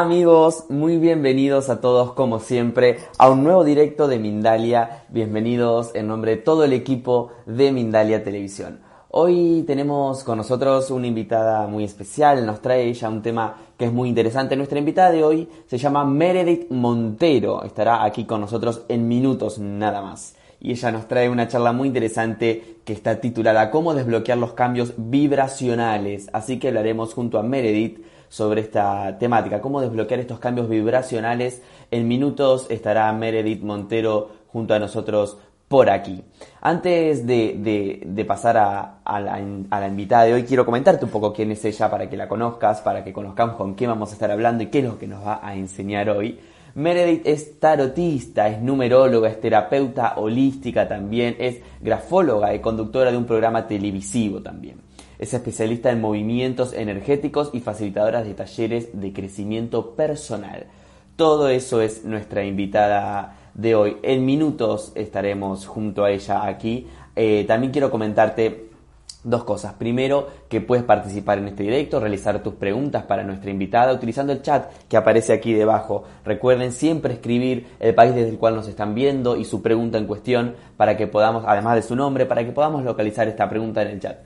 Amigos, 0.00 0.66
muy 0.68 0.96
bienvenidos 0.96 1.68
a 1.68 1.80
todos 1.80 2.12
como 2.12 2.38
siempre 2.38 2.98
a 3.18 3.28
un 3.28 3.42
nuevo 3.42 3.64
directo 3.64 4.06
de 4.06 4.20
Mindalia. 4.20 5.02
Bienvenidos 5.08 5.92
en 5.92 6.06
nombre 6.06 6.36
de 6.36 6.42
todo 6.42 6.62
el 6.62 6.72
equipo 6.72 7.32
de 7.46 7.72
Mindalia 7.72 8.22
Televisión. 8.22 8.78
Hoy 9.10 9.64
tenemos 9.66 10.22
con 10.22 10.38
nosotros 10.38 10.92
una 10.92 11.08
invitada 11.08 11.66
muy 11.66 11.82
especial, 11.82 12.46
nos 12.46 12.62
trae 12.62 12.84
ella 12.84 13.08
un 13.08 13.22
tema 13.22 13.56
que 13.76 13.86
es 13.86 13.92
muy 13.92 14.08
interesante. 14.08 14.54
Nuestra 14.54 14.78
invitada 14.78 15.10
de 15.10 15.24
hoy 15.24 15.48
se 15.66 15.78
llama 15.78 16.04
Meredith 16.04 16.70
Montero, 16.70 17.64
estará 17.64 18.04
aquí 18.04 18.24
con 18.24 18.40
nosotros 18.40 18.82
en 18.88 19.08
minutos 19.08 19.58
nada 19.58 20.00
más. 20.00 20.36
Y 20.60 20.70
ella 20.70 20.92
nos 20.92 21.08
trae 21.08 21.28
una 21.28 21.48
charla 21.48 21.72
muy 21.72 21.88
interesante 21.88 22.76
que 22.84 22.92
está 22.92 23.20
titulada 23.20 23.72
Cómo 23.72 23.94
desbloquear 23.94 24.38
los 24.38 24.52
cambios 24.52 24.92
vibracionales. 24.96 26.28
Así 26.32 26.60
que 26.60 26.68
hablaremos 26.68 27.14
junto 27.14 27.40
a 27.40 27.42
Meredith 27.42 27.98
sobre 28.28 28.60
esta 28.60 29.18
temática, 29.18 29.60
cómo 29.60 29.80
desbloquear 29.80 30.20
estos 30.20 30.38
cambios 30.38 30.68
vibracionales. 30.68 31.62
En 31.90 32.08
minutos 32.08 32.66
estará 32.70 33.12
Meredith 33.12 33.62
Montero 33.62 34.30
junto 34.48 34.74
a 34.74 34.78
nosotros 34.78 35.38
por 35.68 35.90
aquí. 35.90 36.24
Antes 36.60 37.26
de, 37.26 38.24
pasar 38.26 38.56
a, 38.56 39.20
la, 39.20 39.34
a, 39.70 39.80
la, 39.80 39.88
invitada 39.88 40.24
de 40.24 40.34
hoy, 40.34 40.44
quiero 40.44 40.64
comentarte 40.64 41.04
un 41.04 41.10
poco 41.10 41.32
quién 41.32 41.52
es 41.52 41.64
ella 41.64 41.90
para 41.90 42.08
que 42.08 42.16
la 42.16 42.26
conozcas, 42.26 42.80
para 42.80 43.04
que 43.04 43.12
conozcamos 43.12 43.56
con 43.56 43.74
qué 43.74 43.86
vamos 43.86 44.10
a 44.10 44.14
estar 44.14 44.30
hablando 44.30 44.64
y 44.64 44.66
qué 44.66 44.78
es 44.78 44.84
lo 44.84 44.98
que 44.98 45.06
nos 45.06 45.24
va 45.24 45.40
a 45.42 45.54
enseñar 45.54 46.08
hoy. 46.10 46.38
Meredith 46.74 47.26
es 47.26 47.58
tarotista, 47.58 48.48
es 48.48 48.60
numeróloga, 48.62 49.28
es 49.28 49.40
terapeuta 49.40 50.14
holística 50.16 50.86
también, 50.86 51.36
es 51.38 51.58
grafóloga 51.80 52.54
y 52.54 52.60
conductora 52.60 53.10
de 53.10 53.16
un 53.16 53.24
programa 53.24 53.66
televisivo 53.66 54.40
también. 54.40 54.87
Es 55.18 55.34
especialista 55.34 55.90
en 55.90 56.00
movimientos 56.00 56.72
energéticos 56.72 57.50
y 57.52 57.60
facilitadora 57.60 58.22
de 58.22 58.34
talleres 58.34 58.88
de 58.92 59.12
crecimiento 59.12 59.94
personal. 59.96 60.66
Todo 61.16 61.48
eso 61.48 61.80
es 61.80 62.04
nuestra 62.04 62.44
invitada 62.44 63.36
de 63.54 63.74
hoy. 63.74 63.96
En 64.02 64.24
minutos 64.24 64.92
estaremos 64.94 65.66
junto 65.66 66.04
a 66.04 66.10
ella 66.12 66.46
aquí. 66.46 66.86
Eh, 67.16 67.44
también 67.48 67.72
quiero 67.72 67.90
comentarte 67.90 68.68
dos 69.24 69.44
cosas. 69.44 69.74
Primero, 69.74 70.28
que 70.48 70.60
puedes 70.60 70.84
participar 70.84 71.38
en 71.38 71.48
este 71.48 71.64
directo, 71.64 71.98
realizar 71.98 72.42
tus 72.42 72.54
preguntas 72.54 73.02
para 73.04 73.24
nuestra 73.24 73.50
invitada 73.50 73.92
utilizando 73.92 74.32
el 74.32 74.42
chat 74.42 74.70
que 74.88 74.96
aparece 74.96 75.32
aquí 75.32 75.52
debajo. 75.52 76.04
Recuerden 76.24 76.72
siempre 76.72 77.14
escribir 77.14 77.66
el 77.80 77.94
país 77.94 78.14
desde 78.14 78.30
el 78.30 78.38
cual 78.38 78.54
nos 78.54 78.68
están 78.68 78.94
viendo 78.94 79.36
y 79.36 79.44
su 79.44 79.60
pregunta 79.60 79.98
en 79.98 80.06
cuestión 80.06 80.54
para 80.76 80.96
que 80.96 81.06
podamos, 81.06 81.44
además 81.46 81.74
de 81.74 81.82
su 81.82 81.96
nombre, 81.96 82.26
para 82.26 82.44
que 82.44 82.52
podamos 82.52 82.84
localizar 82.84 83.26
esta 83.28 83.48
pregunta 83.48 83.82
en 83.82 83.88
el 83.88 84.00
chat. 84.00 84.18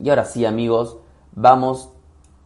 Y 0.01 0.09
ahora 0.09 0.25
sí 0.25 0.45
amigos, 0.45 0.97
vamos 1.33 1.89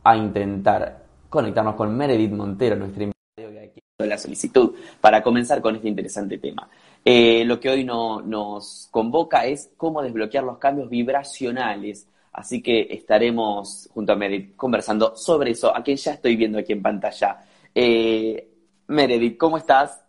a 0.04 0.18
intentar 0.18 1.06
conectarnos 1.30 1.76
con 1.76 1.96
Meredith 1.96 2.32
Montero, 2.32 2.76
nuestra 2.76 3.04
invitada 3.04 3.72
de 4.00 4.08
la 4.08 4.18
solicitud, 4.18 4.74
para 5.00 5.22
comenzar 5.22 5.62
con 5.62 5.76
este 5.76 5.88
interesante 5.88 6.38
tema. 6.40 6.68
Eh, 7.06 7.44
lo 7.46 7.60
que 7.60 7.70
hoy 7.70 7.84
nos 7.84 8.88
convoca 8.90 9.46
es 9.46 9.72
cómo 9.78 10.02
desbloquear 10.02 10.44
los 10.44 10.58
cambios 10.58 10.90
vibracionales. 10.90 12.08
Así 12.32 12.64
que 12.64 12.88
estaremos 12.90 13.90
junto 13.94 14.14
a 14.14 14.16
Meredith 14.16 14.56
conversando 14.56 15.16
sobre 15.16 15.52
eso, 15.52 15.76
a 15.76 15.84
quien 15.84 15.98
ya 15.98 16.14
estoy 16.14 16.36
viendo 16.36 16.58
aquí 16.58 16.74
en 16.74 16.82
pantalla. 16.82 17.46
Eh, 17.76 18.48
Meredith, 18.88 19.38
¿cómo 19.38 19.58
estás? 19.58 20.02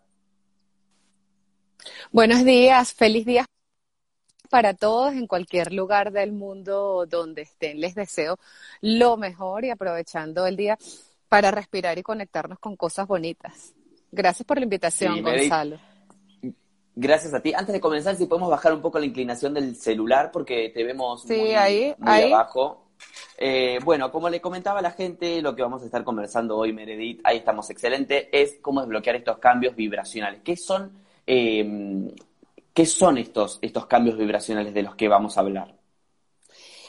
Buenos 2.11 2.43
días, 2.43 2.93
feliz 2.93 3.25
día 3.25 3.45
para 4.45 4.73
todos 4.73 5.13
en 5.13 5.27
cualquier 5.27 5.73
lugar 5.73 6.11
del 6.11 6.31
mundo 6.31 7.05
donde 7.05 7.43
estén. 7.43 7.79
Les 7.79 7.95
deseo 7.95 8.37
lo 8.81 9.17
mejor 9.17 9.65
y 9.65 9.69
aprovechando 9.69 10.45
el 10.45 10.55
día 10.55 10.77
para 11.29 11.51
respirar 11.51 11.97
y 11.97 12.03
conectarnos 12.03 12.59
con 12.59 12.75
cosas 12.75 13.07
bonitas. 13.07 13.73
Gracias 14.11 14.45
por 14.45 14.57
la 14.57 14.63
invitación, 14.63 15.21
Gonzalo. 15.21 15.79
Gracias 16.95 17.33
a 17.33 17.41
ti. 17.41 17.53
Antes 17.53 17.73
de 17.73 17.81
comenzar, 17.81 18.15
si 18.15 18.25
podemos 18.25 18.49
bajar 18.49 18.73
un 18.73 18.81
poco 18.81 18.99
la 18.99 19.05
inclinación 19.05 19.53
del 19.53 19.75
celular 19.75 20.31
porque 20.31 20.71
te 20.73 20.83
vemos 20.85 21.25
muy, 21.25 21.53
ahí, 21.53 21.93
abajo. 21.99 22.85
Eh, 23.37 23.79
bueno, 23.83 24.09
como 24.11 24.29
le 24.29 24.39
comentaba 24.39 24.79
a 24.79 24.81
la 24.81 24.91
gente, 24.91 25.41
lo 25.41 25.53
que 25.53 25.61
vamos 25.61 25.81
a 25.81 25.85
estar 25.85 26.05
conversando 26.05 26.57
hoy, 26.57 26.71
Meredith, 26.71 27.19
ahí 27.25 27.37
estamos 27.37 27.69
excelente, 27.69 28.29
es 28.31 28.59
cómo 28.61 28.79
desbloquear 28.79 29.17
estos 29.17 29.39
cambios 29.39 29.75
vibracionales. 29.75 30.39
¿Qué 30.41 30.55
son, 30.55 30.93
eh, 31.27 32.13
¿qué 32.75 32.85
son 32.85 33.17
estos, 33.17 33.57
estos 33.63 33.87
cambios 33.87 34.17
vibracionales 34.19 34.73
de 34.75 34.83
los 34.83 34.95
que 34.95 35.07
vamos 35.07 35.37
a 35.37 35.41
hablar? 35.41 35.79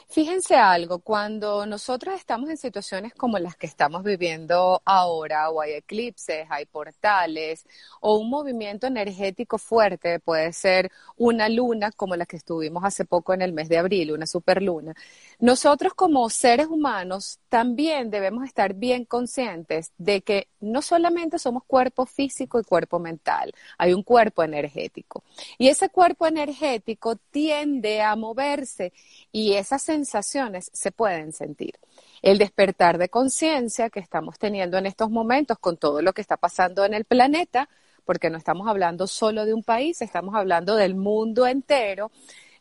Fíjense 0.09 0.55
algo, 0.55 0.99
cuando 0.99 1.65
nosotros 1.65 2.15
estamos 2.15 2.49
en 2.49 2.55
situaciones 2.57 3.13
como 3.13 3.37
las 3.39 3.57
que 3.57 3.67
estamos 3.67 4.03
viviendo 4.03 4.81
ahora, 4.85 5.49
o 5.49 5.59
hay 5.59 5.73
eclipses, 5.73 6.47
hay 6.49 6.65
portales, 6.65 7.65
o 7.99 8.17
un 8.17 8.29
movimiento 8.29 8.87
energético 8.87 9.57
fuerte, 9.57 10.19
puede 10.21 10.53
ser 10.53 10.91
una 11.17 11.49
luna 11.49 11.91
como 11.91 12.15
la 12.15 12.25
que 12.25 12.37
estuvimos 12.37 12.85
hace 12.85 13.03
poco 13.03 13.33
en 13.33 13.41
el 13.41 13.51
mes 13.51 13.67
de 13.67 13.79
abril, 13.79 14.13
una 14.13 14.25
superluna, 14.25 14.95
nosotros 15.39 15.93
como 15.93 16.29
seres 16.29 16.67
humanos 16.67 17.39
también 17.49 18.09
debemos 18.09 18.45
estar 18.45 18.73
bien 18.73 19.05
conscientes 19.05 19.91
de 19.97 20.21
que 20.21 20.47
no 20.59 20.81
solamente 20.81 21.37
somos 21.37 21.63
cuerpo 21.65 22.05
físico 22.05 22.59
y 22.59 22.63
cuerpo 22.63 22.97
mental, 22.97 23.53
hay 23.77 23.93
un 23.93 24.03
cuerpo 24.03 24.43
energético. 24.43 25.23
Y 25.57 25.67
ese 25.67 25.89
cuerpo 25.89 26.25
energético 26.25 27.17
tiende 27.17 28.01
a 28.01 28.15
moverse 28.15 28.93
y 29.31 29.53
esas 29.53 29.83
sensaciones 29.97 30.69
se 30.73 30.91
pueden 30.91 31.31
sentir. 31.31 31.79
El 32.21 32.37
despertar 32.37 32.97
de 32.99 33.09
conciencia 33.09 33.89
que 33.89 33.99
estamos 33.99 34.37
teniendo 34.37 34.77
en 34.77 34.85
estos 34.85 35.09
momentos 35.09 35.57
con 35.57 35.77
todo 35.77 36.01
lo 36.01 36.13
que 36.13 36.21
está 36.21 36.37
pasando 36.37 36.85
en 36.85 36.93
el 36.93 37.05
planeta, 37.05 37.67
porque 38.05 38.29
no 38.29 38.37
estamos 38.37 38.67
hablando 38.67 39.07
solo 39.07 39.45
de 39.45 39.53
un 39.53 39.63
país, 39.63 40.01
estamos 40.01 40.35
hablando 40.35 40.75
del 40.75 40.95
mundo 40.95 41.47
entero, 41.47 42.11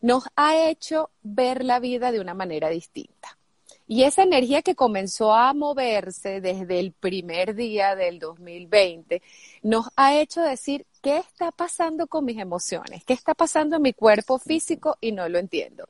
nos 0.01 0.25
ha 0.35 0.57
hecho 0.69 1.11
ver 1.23 1.63
la 1.63 1.79
vida 1.79 2.11
de 2.11 2.21
una 2.21 2.33
manera 2.33 2.71
distinta. 2.71 3.37
Y 3.87 4.03
esa 4.03 4.23
energía 4.23 4.63
que 4.63 4.75
comenzó 4.75 5.33
a 5.33 5.53
moverse 5.53 6.41
desde 6.41 6.81
el 6.81 6.93
primer 6.93 7.55
día 7.55 7.95
del 7.95 8.19
2020 8.19 9.23
nos 9.63 9.91
ha 9.95 10.19
hecho 10.19 10.41
decir, 10.41 10.87
¿qué 11.03 11.19
está 11.19 11.53
pasando 11.53 12.07
con 12.07 12.25
mis 12.25 12.39
emociones? 12.39 13.05
¿Qué 13.05 13.13
está 13.13 13.35
pasando 13.35 13.77
en 13.77 13.83
mi 13.83 13.93
cuerpo 13.93 14.39
físico? 14.39 14.97
Y 15.01 15.13
no 15.13 15.29
lo 15.29 15.39
entiendo. 15.39 15.87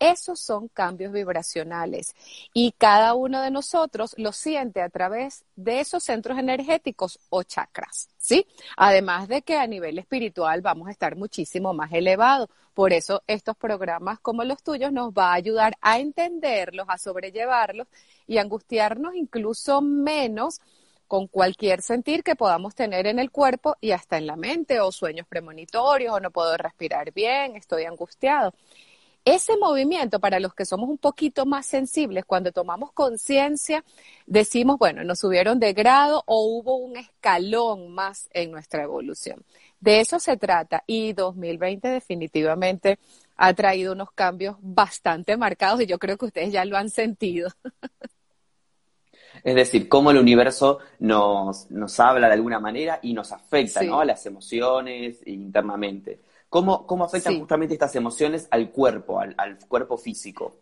Esos 0.00 0.40
son 0.40 0.68
cambios 0.68 1.12
vibracionales 1.12 2.16
y 2.54 2.72
cada 2.72 3.12
uno 3.12 3.42
de 3.42 3.50
nosotros 3.50 4.14
lo 4.16 4.32
siente 4.32 4.80
a 4.80 4.88
través 4.88 5.44
de 5.56 5.80
esos 5.80 6.02
centros 6.04 6.38
energéticos 6.38 7.20
o 7.28 7.42
chakras, 7.42 8.08
¿sí? 8.16 8.46
Además 8.78 9.28
de 9.28 9.42
que 9.42 9.58
a 9.58 9.66
nivel 9.66 9.98
espiritual 9.98 10.62
vamos 10.62 10.88
a 10.88 10.90
estar 10.90 11.16
muchísimo 11.16 11.74
más 11.74 11.92
elevados. 11.92 12.48
Por 12.72 12.94
eso 12.94 13.22
estos 13.26 13.56
programas 13.58 14.18
como 14.20 14.42
los 14.42 14.62
tuyos 14.62 14.90
nos 14.90 15.12
va 15.12 15.32
a 15.32 15.34
ayudar 15.34 15.76
a 15.82 15.98
entenderlos, 15.98 16.86
a 16.88 16.96
sobrellevarlos 16.96 17.86
y 18.26 18.38
angustiarnos 18.38 19.14
incluso 19.14 19.82
menos 19.82 20.60
con 21.08 21.26
cualquier 21.26 21.82
sentir 21.82 22.22
que 22.22 22.36
podamos 22.36 22.74
tener 22.74 23.06
en 23.06 23.18
el 23.18 23.30
cuerpo 23.30 23.76
y 23.80 23.90
hasta 23.90 24.16
en 24.16 24.26
la 24.26 24.36
mente 24.36 24.80
o 24.80 24.92
sueños 24.92 25.26
premonitorios 25.26 26.14
o 26.14 26.20
no 26.20 26.30
puedo 26.30 26.56
respirar 26.56 27.12
bien, 27.12 27.56
estoy 27.56 27.84
angustiado. 27.84 28.54
Ese 29.24 29.56
movimiento, 29.58 30.18
para 30.18 30.40
los 30.40 30.54
que 30.54 30.64
somos 30.64 30.88
un 30.88 30.96
poquito 30.96 31.44
más 31.44 31.66
sensibles, 31.66 32.24
cuando 32.24 32.52
tomamos 32.52 32.92
conciencia, 32.92 33.84
decimos, 34.26 34.78
bueno, 34.78 35.04
nos 35.04 35.18
subieron 35.18 35.60
de 35.60 35.74
grado 35.74 36.22
o 36.26 36.46
hubo 36.46 36.76
un 36.76 36.96
escalón 36.96 37.92
más 37.92 38.30
en 38.32 38.50
nuestra 38.50 38.82
evolución. 38.82 39.44
De 39.78 40.00
eso 40.00 40.18
se 40.18 40.36
trata 40.36 40.84
y 40.86 41.12
2020 41.12 41.88
definitivamente 41.88 42.98
ha 43.36 43.52
traído 43.54 43.92
unos 43.92 44.10
cambios 44.12 44.56
bastante 44.60 45.36
marcados 45.36 45.80
y 45.82 45.86
yo 45.86 45.98
creo 45.98 46.16
que 46.16 46.26
ustedes 46.26 46.52
ya 46.52 46.64
lo 46.64 46.76
han 46.76 46.90
sentido. 46.90 47.50
Es 49.42 49.54
decir, 49.54 49.88
cómo 49.88 50.10
el 50.10 50.18
universo 50.18 50.80
nos, 50.98 51.70
nos 51.70 51.98
habla 52.00 52.26
de 52.28 52.34
alguna 52.34 52.60
manera 52.60 52.98
y 53.02 53.14
nos 53.14 53.32
afecta, 53.32 53.82
¿no? 53.82 54.00
A 54.00 54.04
las 54.04 54.24
emociones 54.26 55.26
internamente. 55.26 56.20
¿Cómo, 56.50 56.84
cómo 56.84 57.04
afectan 57.04 57.38
justamente 57.38 57.74
estas 57.74 57.94
emociones 57.94 58.48
al 58.50 58.70
cuerpo, 58.70 59.20
al, 59.20 59.34
al 59.38 59.56
cuerpo 59.68 59.96
físico? 59.96 60.56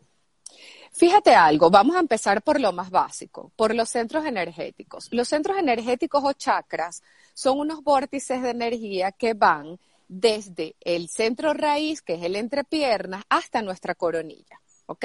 Fíjate 0.93 1.35
algo, 1.35 1.71
vamos 1.71 1.97
a 1.97 2.01
empezar 2.01 2.43
por 2.43 2.61
lo 2.61 2.73
más 2.73 2.91
básico, 2.91 3.53
por 3.57 3.75
los 3.75 3.89
centros 3.89 4.27
energéticos. 4.27 5.09
Los 5.13 5.29
centros 5.29 5.57
energéticos 5.57 6.23
o 6.25 6.33
chakras 6.35 7.03
son 7.33 7.59
unos 7.59 7.83
vórtices 7.83 8.43
de 8.43 8.51
energía 8.51 9.13
que 9.13 9.33
van 9.33 9.79
desde 10.09 10.77
el 10.81 11.09
centro 11.09 11.55
raíz, 11.55 12.03
que 12.03 12.15
es 12.15 12.23
el 12.23 12.37
entrepiernas, 12.37 13.25
hasta 13.31 13.63
nuestra 13.63 13.95
coronilla. 13.95 14.61
¿Ok? 14.89 15.05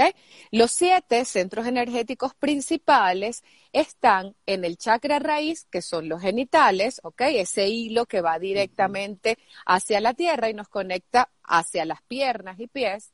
Los 0.52 0.72
siete 0.72 1.26
centros 1.26 1.68
energéticos 1.68 2.34
principales 2.34 3.44
están 3.74 4.36
en 4.46 4.64
el 4.64 4.78
chakra 4.78 5.20
raíz, 5.20 5.66
que 5.70 5.82
son 5.82 6.08
los 6.08 6.22
genitales, 6.22 7.02
¿ok? 7.04 7.22
Ese 7.22 7.68
hilo 7.68 8.06
que 8.06 8.22
va 8.22 8.40
directamente 8.40 9.38
hacia 9.66 10.00
la 10.00 10.14
tierra 10.14 10.50
y 10.50 10.54
nos 10.54 10.70
conecta 10.70 11.30
hacia 11.44 11.86
las 11.86 12.02
piernas 12.04 12.60
y 12.60 12.68
pies. 12.68 13.12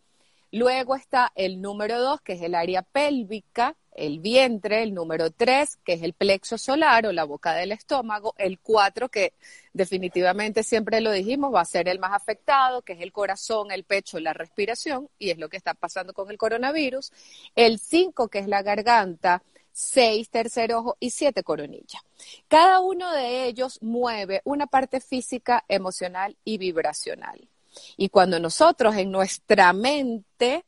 Luego 0.51 0.95
está 0.95 1.31
el 1.35 1.59
número 1.61 1.99
dos, 1.99 2.21
que 2.21 2.33
es 2.33 2.41
el 2.41 2.53
área 2.53 2.83
pélvica, 2.83 3.75
el 3.99 4.19
vientre, 4.19 4.83
el 4.83 4.93
número 4.93 5.29
tres, 5.31 5.77
que 5.83 5.93
es 5.93 6.01
el 6.03 6.13
plexo 6.13 6.57
solar 6.57 7.05
o 7.05 7.11
la 7.11 7.25
boca 7.25 7.53
del 7.53 7.71
estómago, 7.71 8.33
el 8.37 8.59
cuatro, 8.59 9.09
que 9.09 9.33
definitivamente 9.73 10.63
siempre 10.63 11.01
lo 11.01 11.11
dijimos, 11.11 11.53
va 11.53 11.61
a 11.61 11.65
ser 11.65 11.87
el 11.89 11.99
más 11.99 12.13
afectado, 12.13 12.81
que 12.81 12.93
es 12.93 13.01
el 13.01 13.11
corazón, 13.11 13.71
el 13.71 13.83
pecho, 13.83 14.19
la 14.19 14.33
respiración, 14.33 15.09
y 15.19 15.29
es 15.29 15.37
lo 15.37 15.49
que 15.49 15.57
está 15.57 15.73
pasando 15.73 16.13
con 16.13 16.31
el 16.31 16.37
coronavirus, 16.37 17.11
el 17.55 17.79
cinco, 17.79 18.29
que 18.29 18.39
es 18.39 18.47
la 18.47 18.63
garganta, 18.63 19.43
seis, 19.71 20.29
tercer 20.29 20.73
ojo 20.73 20.97
y 20.99 21.11
siete 21.11 21.43
coronillas. 21.43 22.01
Cada 22.47 22.79
uno 22.79 23.13
de 23.13 23.45
ellos 23.45 23.79
mueve 23.81 24.41
una 24.43 24.67
parte 24.67 24.99
física, 24.99 25.63
emocional 25.67 26.35
y 26.43 26.57
vibracional. 26.57 27.47
Y 27.97 28.09
cuando 28.09 28.39
nosotros 28.39 28.95
en 28.95 29.11
nuestra 29.11 29.71
mente 29.73 30.65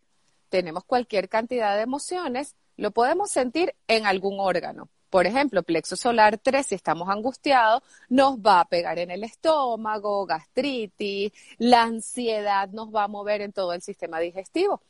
tenemos 0.50 0.84
cualquier 0.84 1.30
cantidad 1.30 1.76
de 1.76 1.84
emociones, 1.84 2.56
lo 2.82 2.90
podemos 2.90 3.30
sentir 3.30 3.76
en 3.88 4.08
algún 4.08 4.40
órgano. 4.40 4.90
Por 5.12 5.28
ejemplo, 5.28 5.62
plexo 5.62 5.96
solar 5.96 6.40
3, 6.40 6.66
si 6.66 6.74
estamos 6.74 7.10
angustiados, 7.10 7.84
nos 8.10 8.40
va 8.40 8.62
a 8.62 8.66
pegar 8.66 8.98
en 8.98 9.12
el 9.12 9.24
estómago, 9.24 10.26
gastritis, 10.26 11.32
la 11.60 11.84
ansiedad 11.84 12.70
nos 12.70 12.88
va 12.88 13.04
a 13.04 13.08
mover 13.08 13.42
en 13.42 13.54
todo 13.54 13.74
el 13.74 13.84
sistema 13.84 14.20
digestivo. 14.20 14.82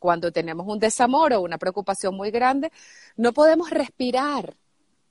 Cuando 0.00 0.32
tenemos 0.32 0.66
un 0.66 0.80
desamor 0.80 1.34
o 1.34 1.40
una 1.40 1.56
preocupación 1.56 2.16
muy 2.16 2.32
grande, 2.32 2.72
no 3.16 3.32
podemos 3.32 3.70
respirar. 3.70 4.56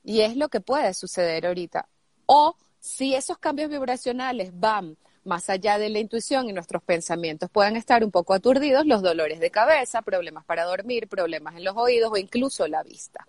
Y 0.04 0.20
es 0.20 0.36
lo 0.36 0.50
que 0.50 0.60
puede 0.60 0.92
suceder 0.92 1.46
ahorita. 1.46 1.88
O 2.26 2.54
si 2.78 3.14
esos 3.14 3.38
cambios 3.38 3.70
vibracionales 3.70 4.50
van 4.52 4.98
más 5.26 5.50
allá 5.50 5.78
de 5.78 5.90
la 5.90 5.98
intuición 5.98 6.48
y 6.48 6.52
nuestros 6.52 6.82
pensamientos 6.82 7.50
puedan 7.50 7.76
estar 7.76 8.04
un 8.04 8.10
poco 8.10 8.32
aturdidos, 8.32 8.86
los 8.86 9.02
dolores 9.02 9.40
de 9.40 9.50
cabeza, 9.50 10.02
problemas 10.02 10.44
para 10.44 10.64
dormir, 10.64 11.08
problemas 11.08 11.56
en 11.56 11.64
los 11.64 11.76
oídos 11.76 12.10
o 12.12 12.16
incluso 12.16 12.66
la 12.68 12.82
vista. 12.82 13.26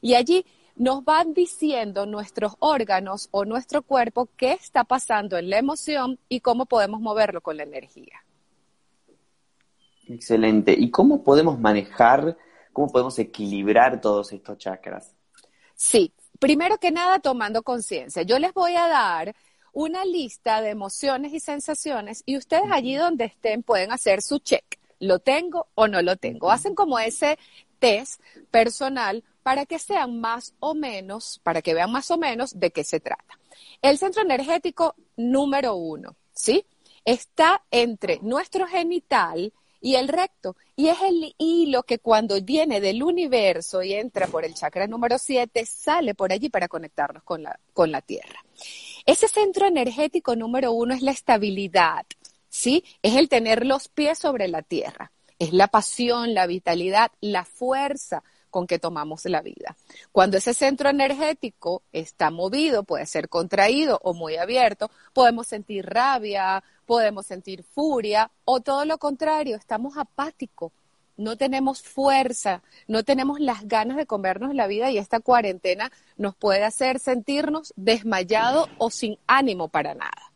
Y 0.00 0.14
allí 0.14 0.44
nos 0.76 1.04
van 1.04 1.34
diciendo 1.34 2.06
nuestros 2.06 2.54
órganos 2.60 3.28
o 3.32 3.44
nuestro 3.44 3.82
cuerpo 3.82 4.28
qué 4.36 4.52
está 4.52 4.84
pasando 4.84 5.36
en 5.36 5.50
la 5.50 5.58
emoción 5.58 6.18
y 6.28 6.40
cómo 6.40 6.66
podemos 6.66 7.00
moverlo 7.00 7.40
con 7.40 7.56
la 7.56 7.64
energía. 7.64 8.24
Excelente. 10.06 10.74
¿Y 10.78 10.90
cómo 10.90 11.22
podemos 11.22 11.58
manejar, 11.58 12.36
cómo 12.72 12.88
podemos 12.88 13.18
equilibrar 13.18 14.00
todos 14.00 14.32
estos 14.32 14.56
chakras? 14.56 15.14
Sí, 15.74 16.12
primero 16.38 16.78
que 16.78 16.90
nada 16.90 17.18
tomando 17.18 17.62
conciencia. 17.62 18.22
Yo 18.22 18.38
les 18.38 18.54
voy 18.54 18.74
a 18.74 18.88
dar 18.88 19.34
una 19.78 20.04
lista 20.04 20.60
de 20.60 20.70
emociones 20.70 21.32
y 21.32 21.38
sensaciones 21.38 22.24
y 22.26 22.36
ustedes 22.36 22.68
allí 22.72 22.96
donde 22.96 23.26
estén 23.26 23.62
pueden 23.62 23.92
hacer 23.92 24.22
su 24.22 24.40
check. 24.40 24.64
¿Lo 24.98 25.20
tengo 25.20 25.68
o 25.76 25.86
no 25.86 26.02
lo 26.02 26.16
tengo? 26.16 26.50
Hacen 26.50 26.74
como 26.74 26.98
ese 26.98 27.38
test 27.78 28.20
personal 28.50 29.22
para 29.44 29.66
que 29.66 29.78
sean 29.78 30.20
más 30.20 30.52
o 30.58 30.74
menos, 30.74 31.40
para 31.44 31.62
que 31.62 31.74
vean 31.74 31.92
más 31.92 32.10
o 32.10 32.18
menos 32.18 32.58
de 32.58 32.72
qué 32.72 32.82
se 32.82 32.98
trata. 32.98 33.38
El 33.80 33.98
centro 33.98 34.22
energético 34.22 34.96
número 35.16 35.76
uno, 35.76 36.16
¿sí? 36.32 36.66
Está 37.04 37.62
entre 37.70 38.18
nuestro 38.20 38.66
genital 38.66 39.52
y 39.80 39.94
el 39.94 40.08
recto. 40.08 40.56
Y 40.74 40.88
es 40.88 41.00
el 41.02 41.36
hilo 41.38 41.84
que 41.84 42.00
cuando 42.00 42.40
viene 42.40 42.80
del 42.80 43.00
universo 43.04 43.84
y 43.84 43.94
entra 43.94 44.26
por 44.26 44.44
el 44.44 44.54
chakra 44.54 44.88
número 44.88 45.18
7, 45.18 45.64
sale 45.66 46.16
por 46.16 46.32
allí 46.32 46.48
para 46.48 46.66
conectarnos 46.66 47.22
con 47.22 47.44
la, 47.44 47.60
con 47.72 47.92
la 47.92 48.02
Tierra. 48.02 48.44
Ese 49.08 49.26
centro 49.26 49.66
energético 49.66 50.36
número 50.36 50.70
uno 50.72 50.92
es 50.92 51.00
la 51.00 51.12
estabilidad, 51.12 52.04
¿sí? 52.50 52.84
Es 53.00 53.16
el 53.16 53.30
tener 53.30 53.64
los 53.64 53.88
pies 53.88 54.18
sobre 54.18 54.48
la 54.48 54.60
tierra. 54.60 55.12
Es 55.38 55.54
la 55.54 55.68
pasión, 55.68 56.34
la 56.34 56.46
vitalidad, 56.46 57.10
la 57.22 57.46
fuerza 57.46 58.22
con 58.50 58.66
que 58.66 58.78
tomamos 58.78 59.24
la 59.24 59.40
vida. 59.40 59.78
Cuando 60.12 60.36
ese 60.36 60.52
centro 60.52 60.90
energético 60.90 61.84
está 61.90 62.30
movido, 62.30 62.82
puede 62.82 63.06
ser 63.06 63.30
contraído 63.30 63.98
o 64.02 64.12
muy 64.12 64.36
abierto, 64.36 64.90
podemos 65.14 65.46
sentir 65.46 65.86
rabia, 65.86 66.62
podemos 66.84 67.24
sentir 67.24 67.62
furia 67.62 68.30
o 68.44 68.60
todo 68.60 68.84
lo 68.84 68.98
contrario, 68.98 69.56
estamos 69.56 69.96
apáticos, 69.96 70.70
no 71.18 71.36
tenemos 71.36 71.82
fuerza, 71.82 72.62
no 72.86 73.02
tenemos 73.02 73.40
las 73.40 73.66
ganas 73.68 73.98
de 73.98 74.06
comernos 74.06 74.54
la 74.54 74.66
vida 74.66 74.90
y 74.90 74.98
esta 74.98 75.20
cuarentena 75.20 75.92
nos 76.16 76.34
puede 76.34 76.64
hacer 76.64 77.00
sentirnos 77.00 77.74
desmayados 77.76 78.70
o 78.78 78.88
sin 78.88 79.18
ánimo 79.26 79.68
para 79.68 79.94
nada 79.94 80.32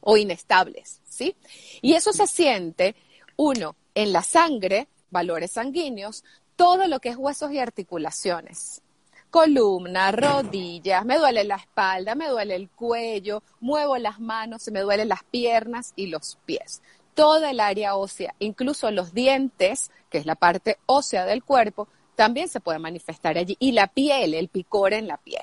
o 0.00 0.16
inestables, 0.16 1.00
¿sí? 1.08 1.36
Y 1.80 1.94
eso 1.94 2.12
se 2.12 2.26
siente, 2.26 2.96
uno, 3.36 3.76
en 3.94 4.12
la 4.12 4.22
sangre, 4.22 4.88
valores 5.10 5.52
sanguíneos, 5.52 6.24
todo 6.56 6.88
lo 6.88 7.00
que 7.00 7.10
es 7.10 7.16
huesos 7.16 7.52
y 7.52 7.58
articulaciones. 7.58 8.82
Columna, 9.30 10.10
rodillas, 10.10 11.04
me 11.04 11.18
duele 11.18 11.44
la 11.44 11.54
espalda, 11.54 12.16
me 12.16 12.28
duele 12.28 12.56
el 12.56 12.68
cuello, 12.68 13.44
muevo 13.60 13.96
las 13.96 14.18
manos, 14.18 14.68
me 14.72 14.80
duelen 14.80 15.08
las 15.08 15.22
piernas 15.22 15.92
y 15.94 16.08
los 16.08 16.36
pies 16.46 16.82
toda 17.20 17.50
el 17.50 17.60
área 17.60 17.96
ósea, 17.96 18.34
incluso 18.38 18.90
los 18.90 19.12
dientes, 19.12 19.90
que 20.08 20.16
es 20.16 20.24
la 20.24 20.36
parte 20.36 20.78
ósea 20.86 21.26
del 21.26 21.44
cuerpo, 21.44 21.86
también 22.14 22.48
se 22.48 22.60
puede 22.60 22.78
manifestar 22.78 23.36
allí. 23.36 23.58
Y 23.60 23.72
la 23.72 23.88
piel, 23.88 24.32
el 24.32 24.48
picor 24.48 24.94
en 24.94 25.06
la 25.06 25.18
piel. 25.18 25.42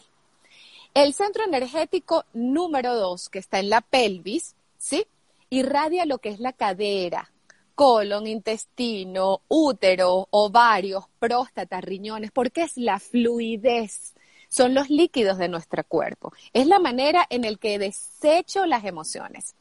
El 0.96 1.13
centro 1.13 1.43
energético 1.43 2.25
número 2.34 2.96
dos, 2.96 3.29
que 3.29 3.38
está 3.38 3.60
en 3.60 3.69
la 3.69 3.81
pelvis, 3.81 4.55
¿sí? 4.79 5.05
Irradia 5.51 6.07
lo 6.07 6.17
que 6.17 6.29
es 6.29 6.39
la 6.39 6.51
cadera, 6.51 7.31
colon, 7.75 8.25
intestino, 8.25 9.41
útero, 9.48 10.29
ovarios, 10.31 11.05
próstata, 11.19 11.79
riñones, 11.79 12.31
porque 12.31 12.63
es 12.63 12.75
la 12.77 12.98
fluidez, 12.98 14.15
son 14.50 14.74
los 14.74 14.89
líquidos 14.89 15.38
de 15.38 15.48
nuestro 15.48 15.84
cuerpo. 15.84 16.34
Es 16.53 16.65
la 16.65 16.79
manera 16.79 17.27
en 17.29 17.43
la 17.43 17.53
que 17.53 17.77
desecho 17.77 18.65
las 18.65 18.84
emociones. 18.84 19.53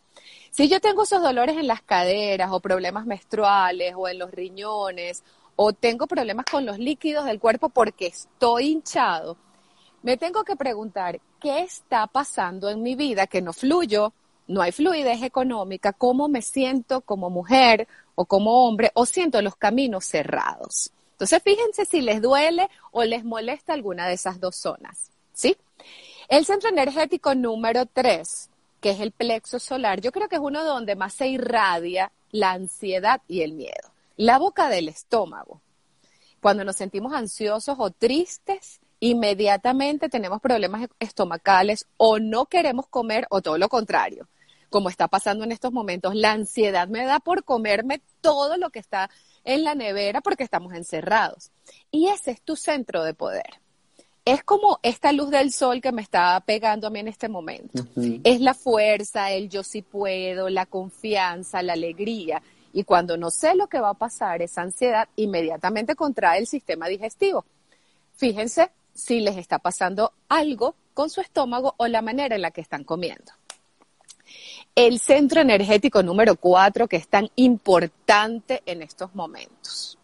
Si 0.51 0.69
yo 0.69 0.81
tengo 0.81 1.03
esos 1.03 1.23
dolores 1.23 1.57
en 1.57 1.67
las 1.67 1.83
caderas 1.83 2.51
o 2.51 2.61
problemas 2.61 3.07
menstruales 3.07 3.95
o 3.97 4.09
en 4.09 4.19
los 4.19 4.31
riñones 4.31 5.23
o 5.55 5.73
tengo 5.73 6.07
problemas 6.07 6.47
con 6.51 6.65
los 6.65 6.79
líquidos 6.79 7.25
del 7.27 7.39
cuerpo 7.39 7.69
porque 7.69 8.07
estoy 8.07 8.69
hinchado, 8.69 9.37
me 10.03 10.17
tengo 10.17 10.45
que 10.45 10.57
preguntar 10.57 11.21
qué 11.41 11.61
está 11.61 12.07
pasando 12.07 12.71
en 12.71 12.83
mi 12.83 12.95
vida 12.95 13.27
que 13.27 13.43
no 13.43 13.53
fluyo, 13.53 14.13
no 14.47 14.63
hay 14.63 14.73
fluidez 14.73 15.23
económica, 15.23 15.93
cómo 15.93 16.29
me 16.29 16.43
siento 16.43 17.01
como 17.01 17.29
mujer 17.29 17.89
o 18.15 18.25
como 18.25 18.67
hombre 18.67 18.91
o 18.95 19.05
siento 19.05 19.43
los 19.43 19.57
caminos 19.57 20.05
cerrados. 20.05 20.91
Entonces, 21.13 21.43
fíjense 21.43 21.85
si 21.85 22.03
les 22.03 22.21
duele 22.21 22.69
o 22.93 23.05
les 23.05 23.25
molesta 23.25 23.73
alguna 23.73 24.07
de 24.07 24.15
esas 24.15 24.39
dos 24.39 24.57
zonas, 24.57 25.11
¿sí? 25.33 25.57
El 26.29 26.45
centro 26.45 26.69
energético 26.69 27.35
número 27.35 27.87
tres 27.87 28.51
que 28.87 28.93
es 28.93 29.01
el 29.01 29.11
plexo 29.11 29.59
solar, 29.59 30.01
yo 30.01 30.13
creo 30.13 30.29
que 30.29 30.37
es 30.37 30.41
uno 30.41 30.63
donde 30.63 30.95
más 30.95 31.13
se 31.13 31.27
irradia 31.27 32.13
la 32.31 32.53
ansiedad 32.53 33.21
y 33.27 33.41
el 33.41 33.53
miedo. 33.53 33.91
La 34.17 34.39
boca 34.39 34.69
del 34.69 34.89
estómago. 34.89 35.61
Cuando 36.41 36.65
nos 36.65 36.77
sentimos 36.77 37.13
ansiosos 37.13 37.75
o 37.81 37.91
tristes, 37.91 38.79
inmediatamente 39.01 40.09
tenemos 40.09 40.41
problemas 40.41 40.89
estomacales 41.01 41.89
o 41.97 42.21
no 42.21 42.47
queremos 42.47 42.87
comer 42.87 43.27
o 43.29 43.43
todo 43.43 43.59
lo 43.59 43.69
contrario. 43.69 44.29
Como 44.71 44.89
está 44.89 45.09
pasando 45.09 45.43
en 45.43 45.51
estos 45.51 45.73
momentos, 45.73 46.15
la 46.15 46.31
ansiedad 46.31 46.87
me 46.87 47.07
da 47.07 47.19
por 47.19 47.43
comerme 47.43 48.03
todo 48.21 48.57
lo 48.57 48.71
que 48.71 48.79
está 48.79 49.11
en 49.43 49.65
la 49.65 49.75
nevera 49.75 50.21
porque 50.21 50.45
estamos 50.45 50.75
encerrados. 50.75 51.51
Y 51.91 52.07
ese 52.07 52.31
es 52.31 52.41
tu 52.41 52.55
centro 52.55 53.03
de 53.03 53.15
poder 53.15 53.66
es 54.27 54.43
como 54.43 54.81
esta 54.83 55.13
luz 55.13 55.31
del 55.31 55.53
sol 55.53 55.81
que 55.81 55.93
me 55.93 56.03
está 56.03 56.43
pegando 56.45 56.89
a 56.89 56.91
mí 56.91 56.99
en 56.99 57.07
este 57.07 57.29
momento. 57.29 57.87
Es 58.25 58.41
la 58.41 58.55
fuerza, 58.55 59.31
el 59.31 59.49
yo 59.49 59.63
sí 59.63 59.83
puedo, 59.83 60.49
la 60.49 60.67
confianza, 60.67 61.63
la 61.63 61.75
alegría. 61.75 62.43
Y 62.73 62.83
cuando 62.83 63.17
no 63.17 63.31
sé 63.31 63.55
lo 63.55 63.69
que 63.69 63.79
va 63.79 63.91
a 63.91 63.95
pasar, 63.95 64.43
esa 64.43 64.63
ansiedad 64.63 65.09
inmediatamente 65.15 65.95
contrae 65.95 66.41
el 66.41 66.49
sistema 66.49 66.89
digestivo. 66.89 67.45
Fíjense 68.17 68.73
si 68.93 69.21
les 69.21 69.37
está 69.37 69.61
pasando 69.61 70.13
algo 70.29 70.75
con 70.93 71.09
su 71.09 71.21
estómago 71.21 71.75
o 71.77 71.87
la 71.87 72.03
manera 72.03 72.35
en 72.35 72.43
la 72.43 72.51
que 72.51 72.63
están 72.63 72.83
comiendo. 72.83 73.33
El 74.75 74.99
centro 74.99 75.41
energético 75.41 76.03
número 76.03 76.35
cuatro, 76.35 76.89
que 76.89 76.97
es 76.97 77.07
tan 77.07 77.31
importante 77.37 78.61
en 78.67 78.83
estos 78.83 79.15
momentos. 79.15 79.99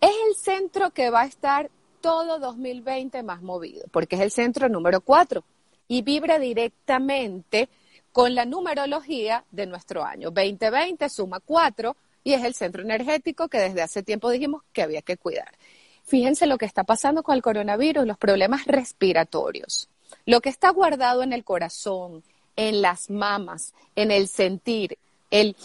Es 0.00 0.10
el 0.28 0.34
centro 0.34 0.90
que 0.90 1.10
va 1.10 1.20
a 1.20 1.26
estar 1.26 1.70
todo 2.04 2.38
2020 2.38 3.22
más 3.22 3.40
movido, 3.40 3.86
porque 3.90 4.16
es 4.16 4.20
el 4.20 4.30
centro 4.30 4.68
número 4.68 5.00
cuatro 5.00 5.42
y 5.88 6.02
vibra 6.02 6.38
directamente 6.38 7.70
con 8.12 8.34
la 8.34 8.44
numerología 8.44 9.46
de 9.50 9.64
nuestro 9.64 10.04
año. 10.04 10.30
2020 10.30 11.08
suma 11.08 11.40
cuatro 11.40 11.96
y 12.22 12.34
es 12.34 12.44
el 12.44 12.52
centro 12.52 12.82
energético 12.82 13.48
que 13.48 13.56
desde 13.56 13.80
hace 13.80 14.02
tiempo 14.02 14.28
dijimos 14.28 14.64
que 14.74 14.82
había 14.82 15.00
que 15.00 15.16
cuidar. 15.16 15.56
Fíjense 16.04 16.44
lo 16.44 16.58
que 16.58 16.66
está 16.66 16.84
pasando 16.84 17.22
con 17.22 17.36
el 17.36 17.42
coronavirus, 17.42 18.06
los 18.06 18.18
problemas 18.18 18.66
respiratorios, 18.66 19.88
lo 20.26 20.42
que 20.42 20.50
está 20.50 20.68
guardado 20.68 21.22
en 21.22 21.32
el 21.32 21.42
corazón, 21.42 22.22
en 22.54 22.82
las 22.82 23.08
mamas, 23.08 23.72
en 23.96 24.10
el 24.10 24.28
sentir, 24.28 24.98
el 25.30 25.56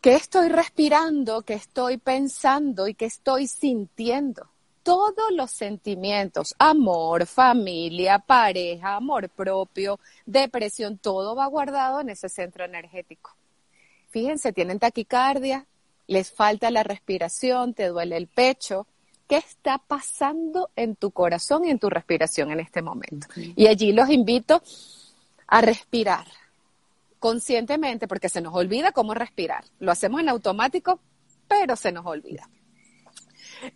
que 0.00 0.14
estoy 0.14 0.48
respirando, 0.48 1.42
que 1.42 1.54
estoy 1.54 1.96
pensando 1.96 2.86
y 2.86 2.94
que 2.94 3.06
estoy 3.06 3.48
sintiendo. 3.48 4.48
Todos 4.82 5.32
los 5.32 5.50
sentimientos, 5.50 6.54
amor, 6.58 7.26
familia, 7.26 8.18
pareja, 8.18 8.96
amor 8.96 9.28
propio, 9.28 10.00
depresión, 10.24 10.98
todo 10.98 11.34
va 11.34 11.46
guardado 11.46 12.00
en 12.00 12.08
ese 12.08 12.28
centro 12.28 12.64
energético. 12.64 13.34
Fíjense, 14.10 14.52
tienen 14.52 14.78
taquicardia, 14.78 15.66
les 16.06 16.32
falta 16.32 16.70
la 16.70 16.82
respiración, 16.82 17.74
te 17.74 17.88
duele 17.88 18.16
el 18.16 18.26
pecho, 18.26 18.86
qué 19.28 19.36
está 19.36 19.78
pasando 19.78 20.70
en 20.74 20.96
tu 20.96 21.10
corazón 21.10 21.66
y 21.66 21.70
en 21.70 21.78
tu 21.78 21.90
respiración 21.90 22.50
en 22.50 22.60
este 22.60 22.80
momento. 22.80 23.26
Y 23.36 23.66
allí 23.66 23.92
los 23.92 24.08
invito 24.08 24.62
a 25.46 25.60
respirar 25.60 26.26
conscientemente, 27.18 28.08
porque 28.08 28.28
se 28.28 28.40
nos 28.40 28.54
olvida 28.54 28.92
cómo 28.92 29.12
respirar. 29.14 29.64
Lo 29.80 29.92
hacemos 29.92 30.20
en 30.20 30.28
automático, 30.28 30.98
pero 31.46 31.76
se 31.76 31.92
nos 31.92 32.06
olvida. 32.06 32.48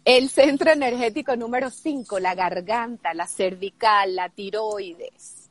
El 0.04 0.28
centro 0.28 0.70
energético 0.70 1.36
número 1.36 1.70
5, 1.70 2.18
la 2.18 2.34
garganta, 2.34 3.14
la 3.14 3.26
cervical, 3.26 4.16
la 4.16 4.28
tiroides. 4.28 5.50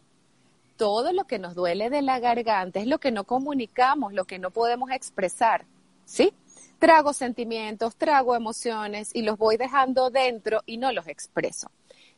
Todo 0.77 1.13
lo 1.13 1.25
que 1.25 1.39
nos 1.39 1.55
duele 1.55 1.89
de 1.89 2.01
la 2.01 2.19
garganta 2.19 2.79
es 2.79 2.88
lo 2.88 3.00
que 3.00 3.11
no 3.11 3.25
comunicamos, 3.25 4.13
lo 4.13 4.25
que 4.25 4.39
no 4.39 4.51
podemos 4.51 4.91
expresar. 4.91 5.65
¿Sí? 6.05 6.33
trago 6.81 7.13
sentimientos, 7.13 7.95
trago 7.95 8.35
emociones 8.35 9.11
y 9.13 9.21
los 9.21 9.38
voy 9.38 9.55
dejando 9.55 10.09
dentro 10.09 10.63
y 10.65 10.77
no 10.77 10.91
los 10.91 11.07
expreso. 11.07 11.69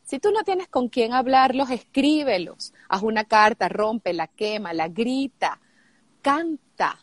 Si 0.02 0.18
tú 0.18 0.30
no 0.30 0.42
tienes 0.42 0.68
con 0.68 0.88
quién 0.88 1.12
hablarlos, 1.12 1.70
escríbelos, 1.70 2.72
haz 2.88 3.02
una 3.02 3.24
carta, 3.24 3.68
rompe, 3.68 4.14
la 4.14 4.26
quema, 4.26 4.72
la 4.72 4.88
grita, 4.88 5.60
canta, 6.22 6.98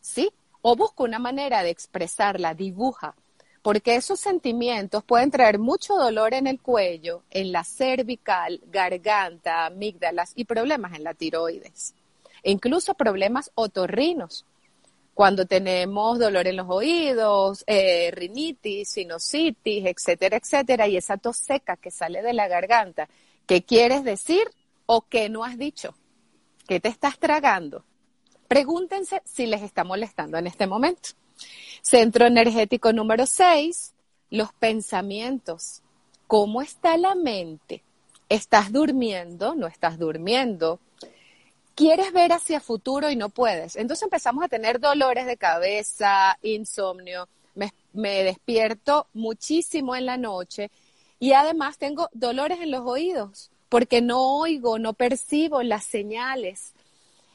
¿sí? 0.00 0.30
O 0.62 0.74
busca 0.74 1.04
una 1.04 1.18
manera 1.18 1.62
de 1.62 1.68
expresarla, 1.68 2.54
dibuja, 2.54 3.14
porque 3.62 3.94
esos 3.94 4.18
sentimientos 4.18 5.04
pueden 5.04 5.30
traer 5.30 5.58
mucho 5.58 5.94
dolor 5.94 6.34
en 6.34 6.46
el 6.46 6.60
cuello, 6.60 7.22
en 7.30 7.52
la 7.52 7.64
cervical, 7.64 8.60
garganta, 8.66 9.66
amígdalas 9.66 10.32
y 10.34 10.44
problemas 10.44 10.94
en 10.94 11.04
la 11.04 11.14
tiroides, 11.14 11.94
e 12.42 12.50
incluso 12.50 12.94
problemas 12.94 13.52
otorrinos 13.54 14.44
cuando 15.14 15.46
tenemos 15.46 16.18
dolor 16.18 16.46
en 16.46 16.56
los 16.56 16.66
oídos, 16.68 17.64
eh, 17.66 18.10
rinitis, 18.12 18.88
sinusitis, 18.88 19.84
etcétera, 19.84 20.38
etcétera, 20.38 20.88
y 20.88 20.96
esa 20.96 21.18
tos 21.18 21.36
seca 21.36 21.76
que 21.76 21.90
sale 21.90 22.22
de 22.22 22.32
la 22.32 22.48
garganta, 22.48 23.08
¿qué 23.46 23.62
quieres 23.62 24.04
decir 24.04 24.42
o 24.86 25.02
qué 25.02 25.28
no 25.28 25.44
has 25.44 25.58
dicho? 25.58 25.94
¿Qué 26.66 26.80
te 26.80 26.88
estás 26.88 27.18
tragando? 27.18 27.84
Pregúntense 28.48 29.22
si 29.24 29.46
les 29.46 29.62
está 29.62 29.84
molestando 29.84 30.38
en 30.38 30.46
este 30.46 30.66
momento. 30.66 31.10
Centro 31.82 32.26
energético 32.26 32.92
número 32.92 33.26
6, 33.26 33.92
los 34.30 34.52
pensamientos. 34.52 35.82
¿Cómo 36.26 36.62
está 36.62 36.96
la 36.96 37.14
mente? 37.14 37.82
¿Estás 38.28 38.72
durmiendo? 38.72 39.54
¿No 39.54 39.66
estás 39.66 39.98
durmiendo? 39.98 40.80
quieres 41.74 42.12
ver 42.12 42.32
hacia 42.32 42.60
futuro 42.60 43.10
y 43.10 43.16
no 43.16 43.28
puedes. 43.28 43.76
Entonces 43.76 44.04
empezamos 44.04 44.44
a 44.44 44.48
tener 44.48 44.80
dolores 44.80 45.26
de 45.26 45.36
cabeza, 45.36 46.38
insomnio, 46.42 47.28
me, 47.54 48.22
despierto 48.24 49.06
muchísimo 49.12 49.94
en 49.94 50.06
la 50.06 50.16
noche 50.16 50.70
y 51.18 51.34
además 51.34 51.76
tengo 51.76 52.08
dolores 52.12 52.60
en 52.60 52.70
los 52.70 52.86
oídos 52.86 53.50
porque 53.68 54.00
no 54.00 54.38
oigo, 54.38 54.78
no 54.78 54.92
percibo 54.92 55.62
las 55.62 55.84
señales. 55.84 56.74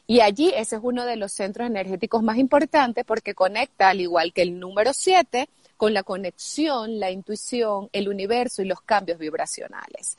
Y 0.07 0.21
allí 0.21 0.53
ese 0.55 0.77
es 0.77 0.81
uno 0.81 1.05
de 1.05 1.17
los 1.17 1.33
centros 1.33 1.67
energéticos 1.67 2.23
más 2.23 2.37
importantes 2.37 3.03
porque 3.05 3.35
conecta, 3.35 3.89
al 3.89 3.99
igual 3.99 4.31
que 4.31 4.41
el 4.41 4.57
número 4.57 4.93
7, 4.93 5.49
con 5.75 5.93
la 5.93 6.03
conexión, 6.03 6.97
la 6.99 7.11
intuición, 7.11 7.89
el 7.91 8.07
universo 8.07 8.61
y 8.61 8.65
los 8.65 8.81
cambios 8.81 9.19
vibracionales. 9.19 10.17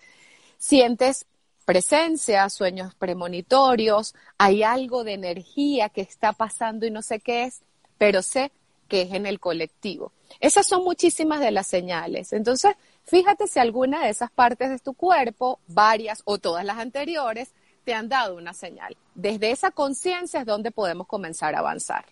Sientes 0.59 1.25
presencia, 1.65 2.49
sueños 2.51 2.95
premonitorios, 2.95 4.15
hay 4.37 4.63
algo 4.63 5.05
de 5.05 5.15
energía 5.15 5.89
que 5.89 6.03
está 6.03 6.33
pasando 6.33 6.87
y 6.87 6.91
no 6.91 7.03
sé 7.03 7.21
qué 7.21 7.45
es, 7.45 7.61
pero 7.97 8.23
sé 8.23 8.53
que 8.89 9.03
es 9.03 9.13
en 9.13 9.27
el 9.27 9.41
colectivo. 9.41 10.13
Esas 10.41 10.67
son 10.67 10.85
muchísimas 10.85 11.41
de 11.41 11.51
las 11.51 11.67
señales. 11.67 12.33
Entonces, 12.33 12.75
fíjate 13.05 13.47
si 13.47 13.59
alguna 13.59 14.05
de 14.05 14.11
esas 14.11 14.31
partes 14.31 14.71
de 14.71 14.79
tu 14.79 14.95
cuerpo, 14.95 15.61
varias 15.67 16.23
o 16.25 16.39
todas 16.39 16.65
las 16.65 16.79
anteriores, 16.79 17.53
te 17.89 17.95
han 17.95 18.07
dado 18.07 18.37
una 18.37 18.53
señal. 18.53 18.95
Desde 19.15 19.51
esa 19.51 19.71
conciencia 19.71 20.41
es 20.41 20.47
donde 20.47 20.71
podemos 20.71 21.07
comenzar 21.07 21.55
a 21.55 21.61
avanzar. 21.61 22.05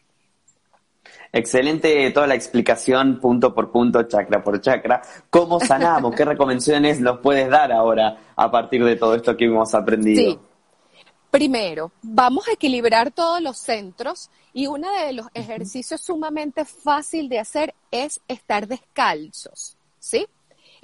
Excelente 1.30 2.11
toda 2.12 2.26
la 2.26 2.35
explicación 2.35 3.21
punto 3.21 3.54
por 3.54 3.71
punto, 3.71 4.02
chakra 4.04 4.42
por 4.42 4.59
chakra. 4.59 5.02
¿Cómo 5.28 5.61
sanamos? 5.61 6.14
¿Qué 6.14 6.25
recomendaciones 6.35 6.99
nos 6.99 7.18
puedes 7.18 7.50
dar 7.50 7.73
ahora 7.73 8.16
a 8.37 8.50
partir 8.50 8.83
de 8.87 8.97
todo 8.97 9.16
esto 9.16 9.37
que 9.37 9.45
hemos 9.45 9.75
aprendido? 9.75 10.33
Sí. 10.33 10.38
Primero, 11.30 11.92
vamos 12.00 12.49
a 12.49 12.52
equilibrar 12.52 13.11
todos 13.11 13.42
los 13.42 13.59
centros 13.59 14.30
y 14.54 14.68
uno 14.68 14.90
de 14.90 15.12
los 15.12 15.26
ejercicios 15.35 16.00
sumamente 16.00 16.64
fácil 16.64 17.28
de 17.28 17.38
hacer 17.38 17.75
es 17.90 18.23
estar 18.28 18.66
descalzos, 18.66 19.76
¿sí? 19.99 20.26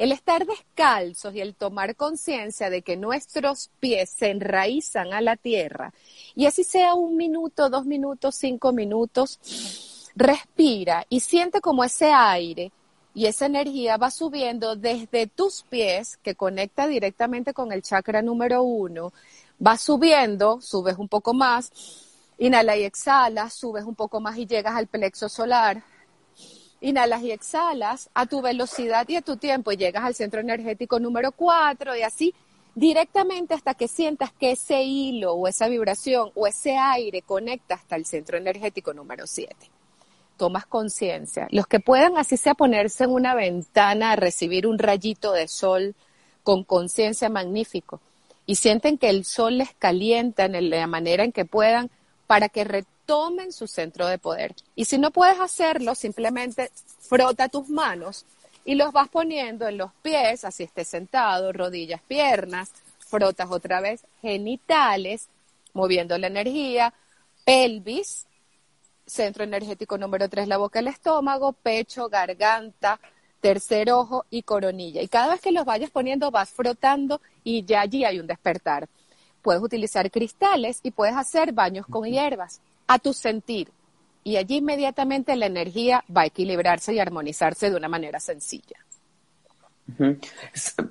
El 0.02 0.11
estar 0.11 0.44
descalzos 0.44 1.32
y 1.32 1.40
el 1.40 1.54
tomar 1.54 1.94
conciencia 1.94 2.71
de 2.71 2.82
que 2.82 2.97
nuestros 2.97 3.71
pies 3.78 4.11
se 4.11 4.30
enraizan 4.30 5.12
a 5.12 5.21
la 5.21 5.37
tierra 5.37 5.94
y 6.35 6.47
así 6.47 6.64
sea 6.64 6.94
un 6.94 7.16
minuto, 7.16 7.71
dos 7.71 7.87
minutos, 7.87 8.35
cinco 8.35 8.73
minutos, 8.73 9.38
Respira 10.16 11.06
y 11.09 11.21
siente 11.21 11.61
como 11.61 11.85
ese 11.85 12.11
aire 12.11 12.73
y 13.14 13.26
esa 13.26 13.47
energía 13.47 13.97
va 13.97 14.11
subiendo 14.11 14.75
desde 14.75 15.28
tus 15.28 15.62
pies, 15.62 16.16
que 16.16 16.35
conecta 16.35 16.88
directamente 16.88 17.54
con 17.54 17.71
el 17.71 17.82
chakra 17.82 18.23
número 18.23 18.64
uno, 18.64 19.12
va 19.64 19.78
subiendo, 19.78 20.61
subes 20.61 20.99
un 20.99 21.06
poco 21.06 21.32
más, 21.32 21.71
inhala 22.38 22.76
y 22.76 22.82
exhalas, 22.82 23.54
subes 23.54 23.85
un 23.85 23.94
poco 23.94 24.18
más 24.18 24.37
y 24.37 24.47
llegas 24.47 24.75
al 24.75 24.88
plexo 24.88 25.28
solar. 25.28 25.85
Inhalas 26.83 27.23
y 27.23 27.31
exhalas 27.31 28.11
a 28.12 28.27
tu 28.27 28.43
velocidad 28.43 29.09
y 29.09 29.17
a 29.17 29.23
tu 29.23 29.39
tiempo 29.39 29.73
y 29.73 29.79
llegas 29.79 30.05
al 30.05 30.15
centro 30.15 30.41
energético 30.41 31.01
número 31.01 31.33
cuatro 31.33 31.97
y 31.97 32.03
así 32.03 32.35
directamente 32.75 33.55
hasta 33.55 33.75
que 33.75 33.89
sientas 33.89 34.33
que 34.33 34.53
ese 34.53 34.83
hilo 34.83 35.33
o 35.33 35.49
esa 35.49 35.69
vibración 35.69 36.31
o 36.35 36.47
ese 36.47 36.77
aire 36.77 37.23
conecta 37.23 37.77
hasta 37.77 37.97
el 37.97 38.05
centro 38.05 38.37
energético 38.37 38.93
número 38.93 39.27
siete 39.27 39.71
tomas 40.37 40.67
conciencia. 40.67 41.47
Los 41.53 41.69
que 41.69 41.79
puedan, 41.79 42.19
así 42.19 42.37
sea, 42.37 42.55
ponerse 42.55 43.05
en 43.05 43.11
una 43.11 43.35
ventana 43.37 44.11
a 44.11 44.17
recibir 44.17 44.67
un 44.67 44.77
rayito 44.77 45.31
de 45.31 45.47
sol 45.47 45.95
con 46.43 46.65
conciencia 46.65 47.29
magnífico 47.29 48.01
y 48.45 48.57
sienten 48.57 48.99
que 48.99 49.09
el 49.09 49.25
sol 49.25 49.59
les 49.59 49.73
calienta 49.75 50.47
en 50.47 50.71
la 50.71 50.87
manera 50.89 51.23
en 51.23 51.31
que 51.31 51.45
puedan 51.45 51.91
para 52.27 52.49
que 52.49 52.65
retomen 53.02 53.52
su 53.52 53.66
centro 53.66 54.06
de 54.06 54.18
poder. 54.18 54.54
Y 54.75 54.85
si 54.85 54.99
no 54.99 55.11
puedes 55.11 55.40
hacerlo, 55.40 55.94
simplemente 55.94 56.71
frota 57.00 57.49
tus 57.49 57.68
manos 57.68 58.25
y 58.64 58.75
los 58.75 58.92
vas 58.92 59.09
poniendo 59.09 59.66
en 59.66 59.78
los 59.78 59.92
pies, 60.02 60.44
así 60.44 60.62
estés 60.62 60.88
sentado, 60.88 61.52
rodillas, 61.52 62.00
piernas, 62.02 62.71
frotas 62.99 63.50
otra 63.50 63.80
vez 63.80 64.04
genitales, 64.21 65.28
moviendo 65.75 66.16
la 66.16 66.28
energía, 66.28 66.94
pelvis, 67.44 68.26
centro 69.06 69.44
energético 69.44 69.99
número 69.99 70.28
3, 70.28 70.47
la 70.47 70.59
boca, 70.59 70.78
el 70.78 70.88
estómago, 70.88 71.52
pecho, 71.52 72.09
garganta, 72.09 73.00
tercer 73.40 73.90
ojo 73.90 74.25
y 74.30 74.42
coronilla. 74.42 75.02
Y 75.02 75.09
cada 75.09 75.32
vez 75.32 75.40
que 75.40 75.50
los 75.50 75.64
vayas 75.64 75.90
poniendo 75.90 76.30
vas 76.30 76.50
frotando 76.50 77.21
y 77.42 77.64
ya 77.64 77.80
allí 77.80 78.04
hay 78.04 78.21
un 78.21 78.28
despertar. 78.28 78.88
Puedes 79.42 79.61
utilizar 79.61 80.09
cristales 80.09 80.78
y 80.85 80.92
puedes 80.92 81.16
hacer 81.16 81.52
baños 81.52 81.85
con 81.88 82.04
hierbas 82.04 82.61
a 82.87 82.99
tu 82.99 83.12
sentir. 83.12 83.71
Y 84.25 84.37
allí 84.37 84.57
inmediatamente 84.57 85.35
la 85.37 85.47
energía 85.47 86.05
va 86.15 86.23
a 86.23 86.27
equilibrarse 86.27 86.95
y 86.95 86.99
armonizarse 86.99 87.71
de 87.71 87.77
una 87.77 87.89
manera 87.89 88.21
sencilla. 88.21 88.85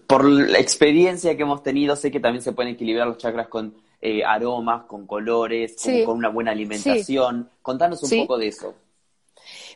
Por 0.07 0.25
la 0.25 0.59
experiencia 0.59 1.35
que 1.35 1.43
hemos 1.43 1.63
tenido, 1.63 1.95
sé 1.95 2.11
que 2.11 2.19
también 2.19 2.43
se 2.43 2.51
pueden 2.51 2.73
equilibrar 2.73 3.07
los 3.07 3.17
chakras 3.17 3.47
con 3.47 3.73
eh, 4.01 4.23
aromas, 4.23 4.83
con 4.83 5.07
colores, 5.07 5.75
con, 6.05 6.17
una 6.17 6.29
buena 6.29 6.51
alimentación. 6.51 7.49
Contanos 7.61 8.03
un 8.03 8.21
poco 8.21 8.37
de 8.37 8.47
eso. 8.47 8.75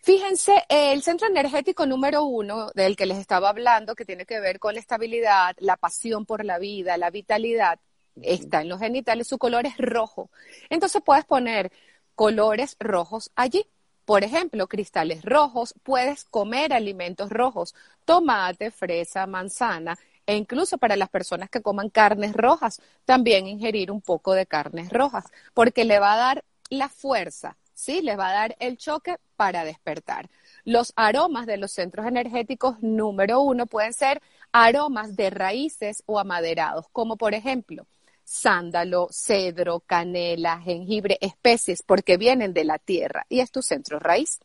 Fíjense, 0.02 0.64
el 0.70 1.02
centro 1.02 1.28
energético 1.28 1.86
número 1.86 2.26
uno 2.26 2.70
del 2.76 2.96
que 2.96 3.06
les 3.06 3.18
estaba 3.18 3.50
hablando, 3.50 3.96
que 3.96 4.06
tiene 4.06 4.26
que 4.26 4.40
ver 4.40 4.60
con 4.60 4.76
la 4.76 4.80
estabilidad, 4.80 5.56
la 5.60 5.78
pasión 5.78 6.26
por 6.26 6.46
la 6.46 6.60
vida, 6.60 6.98
la 6.98 7.10
vitalidad, 7.10 7.80
está 8.22 8.62
en 8.62 8.70
los 8.70 8.80
genitales, 8.80 9.28
su 9.28 9.38
color 9.38 9.66
es 9.66 9.78
rojo. 9.78 10.30
Entonces 10.70 11.02
puedes 11.04 11.26
poner 11.26 11.72
colores 12.16 12.76
rojos 12.80 13.32
allí. 13.36 13.68
Por 14.06 14.24
ejemplo, 14.24 14.68
cristales 14.68 15.24
rojos, 15.24 15.74
puedes 15.84 16.26
comer 16.26 16.74
alimentos 16.74 17.30
rojos, 17.32 17.74
tomate, 18.06 18.70
fresa, 18.72 19.26
manzana, 19.26 19.98
e 20.28 20.36
incluso 20.36 20.78
para 20.78 20.96
las 20.96 21.10
personas 21.10 21.50
que 21.50 21.62
coman 21.62 21.90
carnes 21.90 22.34
rojas, 22.34 22.82
también 23.06 23.48
ingerir 23.48 23.92
un 23.92 24.02
poco 24.02 24.34
de 24.34 24.46
carnes 24.46 24.90
rojas, 24.90 25.26
porque 25.54 25.86
le 25.86 26.00
va 26.00 26.14
a 26.14 26.18
dar 26.18 26.44
la 26.70 26.90
fuerza, 26.90 27.58
¿sí? 27.74 28.02
Le 28.02 28.16
va 28.16 28.30
a 28.30 28.34
dar 28.34 28.56
el 28.60 28.78
choque 28.78 29.18
para 29.36 29.64
despertar. 29.64 30.30
Los 30.64 30.94
aromas 30.96 31.46
de 31.46 31.58
los 31.58 31.72
centros 31.72 32.08
energéticos 32.08 32.82
número 32.82 33.42
uno 33.42 33.68
pueden 33.68 33.94
ser 33.94 34.22
aromas 34.52 35.16
de 35.16 35.30
raíces 35.30 36.04
o 36.06 36.20
amaderados, 36.20 36.88
como 36.92 37.18
por 37.18 37.34
ejemplo 37.34 37.86
sándalo, 38.26 39.08
cedro, 39.12 39.80
canela, 39.80 40.60
jengibre, 40.60 41.18
especies, 41.22 41.84
porque 41.84 42.18
vienen 42.18 42.54
de 42.54 42.66
la 42.66 42.80
tierra 42.80 43.26
y 43.30 43.40
es 43.40 43.52
tu 43.52 43.62
centro 43.62 44.00
raíz. 44.00 44.40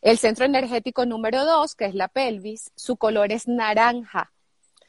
El 0.00 0.18
centro 0.18 0.46
energético 0.46 1.04
número 1.04 1.44
dos, 1.44 1.74
que 1.74 1.84
es 1.84 1.94
la 1.94 2.08
pelvis, 2.08 2.72
su 2.74 2.96
color 2.96 3.30
es 3.30 3.46
naranja. 3.46 4.32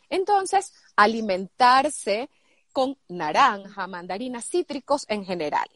Entonces, 0.10 0.74
alimentarse 0.96 2.30
con 2.72 2.98
naranja, 3.10 3.88
mandarinas, 3.88 4.46
cítricos 4.46 5.06
en 5.10 5.26
general. 5.26 5.68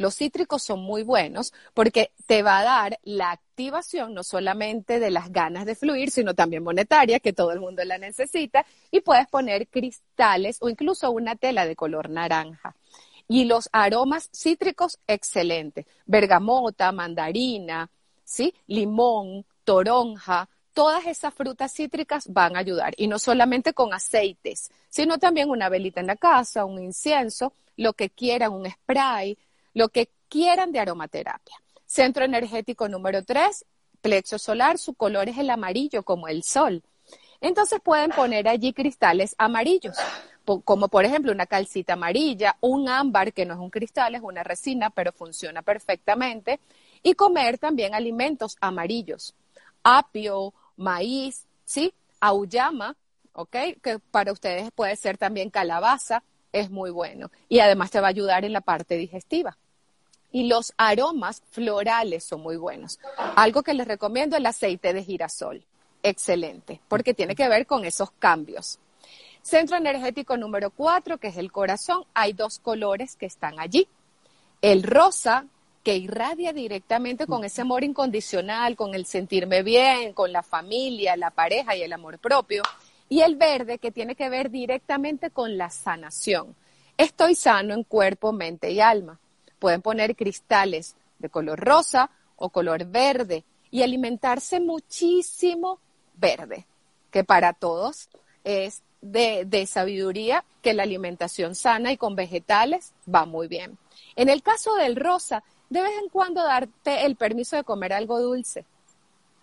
Los 0.00 0.16
cítricos 0.16 0.62
son 0.62 0.80
muy 0.80 1.02
buenos 1.02 1.52
porque 1.74 2.12
te 2.24 2.42
va 2.42 2.60
a 2.60 2.64
dar 2.64 2.98
la 3.02 3.32
activación 3.32 4.14
no 4.14 4.22
solamente 4.22 4.98
de 4.98 5.10
las 5.10 5.30
ganas 5.30 5.66
de 5.66 5.74
fluir, 5.74 6.10
sino 6.10 6.32
también 6.32 6.62
monetaria, 6.62 7.20
que 7.20 7.34
todo 7.34 7.52
el 7.52 7.60
mundo 7.60 7.84
la 7.84 7.98
necesita, 7.98 8.64
y 8.90 9.02
puedes 9.02 9.28
poner 9.28 9.68
cristales 9.68 10.56
o 10.62 10.70
incluso 10.70 11.10
una 11.10 11.36
tela 11.36 11.66
de 11.66 11.76
color 11.76 12.08
naranja. 12.08 12.74
Y 13.28 13.44
los 13.44 13.68
aromas 13.72 14.30
cítricos, 14.32 14.98
excelente. 15.06 15.86
Bergamota, 16.06 16.92
mandarina, 16.92 17.90
¿sí? 18.24 18.54
limón, 18.68 19.44
toronja, 19.64 20.48
todas 20.72 21.06
esas 21.06 21.34
frutas 21.34 21.74
cítricas 21.74 22.24
van 22.32 22.56
a 22.56 22.60
ayudar. 22.60 22.94
Y 22.96 23.06
no 23.06 23.18
solamente 23.18 23.74
con 23.74 23.92
aceites, 23.92 24.70
sino 24.88 25.18
también 25.18 25.50
una 25.50 25.68
velita 25.68 26.00
en 26.00 26.06
la 26.06 26.16
casa, 26.16 26.64
un 26.64 26.82
incienso, 26.82 27.52
lo 27.76 27.92
que 27.92 28.08
quieran, 28.08 28.52
un 28.52 28.70
spray, 28.70 29.36
lo 29.80 29.88
que 29.88 30.10
quieran 30.28 30.72
de 30.72 30.78
aromaterapia. 30.78 31.56
Centro 31.86 32.26
energético 32.26 32.86
número 32.86 33.24
3, 33.24 33.64
plexo 34.02 34.38
solar, 34.38 34.76
su 34.76 34.92
color 34.92 35.30
es 35.30 35.38
el 35.38 35.48
amarillo 35.48 36.02
como 36.02 36.28
el 36.28 36.42
sol. 36.42 36.82
Entonces 37.40 37.80
pueden 37.82 38.10
poner 38.10 38.46
allí 38.46 38.74
cristales 38.74 39.34
amarillos, 39.38 39.96
como 40.64 40.88
por 40.88 41.06
ejemplo 41.06 41.32
una 41.32 41.46
calcita 41.46 41.94
amarilla, 41.94 42.58
un 42.60 42.90
ámbar 42.90 43.32
que 43.32 43.46
no 43.46 43.54
es 43.54 43.60
un 43.60 43.70
cristal, 43.70 44.14
es 44.14 44.20
una 44.20 44.42
resina, 44.42 44.90
pero 44.90 45.12
funciona 45.12 45.62
perfectamente, 45.62 46.60
y 47.02 47.14
comer 47.14 47.56
también 47.56 47.94
alimentos 47.94 48.58
amarillos, 48.60 49.34
apio, 49.82 50.52
maíz, 50.76 51.46
¿sí? 51.64 51.94
Auyama, 52.20 52.96
¿ok? 53.32 53.56
Que 53.82 53.98
para 54.10 54.30
ustedes 54.30 54.70
puede 54.72 54.94
ser 54.96 55.16
también 55.16 55.48
calabaza, 55.48 56.22
es 56.52 56.68
muy 56.68 56.90
bueno. 56.90 57.30
Y 57.48 57.60
además 57.60 57.90
te 57.90 58.00
va 58.00 58.08
a 58.08 58.10
ayudar 58.10 58.44
en 58.44 58.52
la 58.52 58.60
parte 58.60 58.98
digestiva. 58.98 59.56
Y 60.32 60.48
los 60.48 60.72
aromas 60.76 61.42
florales 61.50 62.24
son 62.24 62.40
muy 62.42 62.56
buenos. 62.56 62.98
Algo 63.36 63.62
que 63.62 63.74
les 63.74 63.86
recomiendo 63.86 64.36
el 64.36 64.46
aceite 64.46 64.92
de 64.92 65.02
girasol. 65.02 65.64
Excelente, 66.02 66.80
porque 66.88 67.14
tiene 67.14 67.34
que 67.34 67.48
ver 67.48 67.66
con 67.66 67.84
esos 67.84 68.10
cambios. 68.12 68.78
Centro 69.42 69.76
energético 69.76 70.36
número 70.36 70.70
cuatro, 70.70 71.18
que 71.18 71.28
es 71.28 71.36
el 71.36 71.50
corazón, 71.50 72.04
hay 72.14 72.32
dos 72.32 72.58
colores 72.58 73.16
que 73.16 73.26
están 73.26 73.58
allí. 73.58 73.88
El 74.62 74.82
rosa, 74.82 75.46
que 75.82 75.96
irradia 75.96 76.52
directamente 76.52 77.26
con 77.26 77.44
ese 77.44 77.62
amor 77.62 77.84
incondicional, 77.84 78.76
con 78.76 78.94
el 78.94 79.06
sentirme 79.06 79.62
bien, 79.62 80.12
con 80.12 80.32
la 80.32 80.42
familia, 80.42 81.16
la 81.16 81.30
pareja 81.30 81.74
y 81.74 81.82
el 81.82 81.92
amor 81.92 82.18
propio 82.18 82.62
y 83.08 83.22
el 83.22 83.36
verde 83.36 83.78
que 83.78 83.90
tiene 83.90 84.14
que 84.14 84.28
ver 84.28 84.50
directamente 84.50 85.30
con 85.30 85.56
la 85.56 85.70
sanación. 85.70 86.54
Estoy 86.96 87.34
sano 87.34 87.72
en 87.74 87.82
cuerpo, 87.82 88.32
mente 88.32 88.70
y 88.70 88.80
alma. 88.80 89.18
Pueden 89.60 89.82
poner 89.82 90.16
cristales 90.16 90.96
de 91.20 91.28
color 91.28 91.60
rosa 91.60 92.10
o 92.36 92.48
color 92.48 92.86
verde 92.86 93.44
y 93.70 93.82
alimentarse 93.82 94.58
muchísimo 94.58 95.78
verde, 96.16 96.66
que 97.12 97.22
para 97.22 97.52
todos 97.52 98.08
es 98.42 98.82
de, 99.00 99.66
sabiduría 99.66 100.44
que 100.62 100.74
la 100.74 100.82
alimentación 100.82 101.54
sana 101.54 101.92
y 101.92 101.96
con 101.96 102.16
vegetales 102.16 102.92
va 103.12 103.26
muy 103.26 103.46
bien. 103.46 103.78
En 104.16 104.28
el 104.28 104.42
caso 104.42 104.74
del 104.74 104.96
rosa, 104.96 105.44
de 105.68 105.82
vez 105.82 105.92
en 106.02 106.08
cuando 106.08 106.42
darte 106.42 107.06
el 107.06 107.16
permiso 107.16 107.56
de 107.56 107.64
comer 107.64 107.92
algo 107.92 108.20
dulce. 108.20 108.64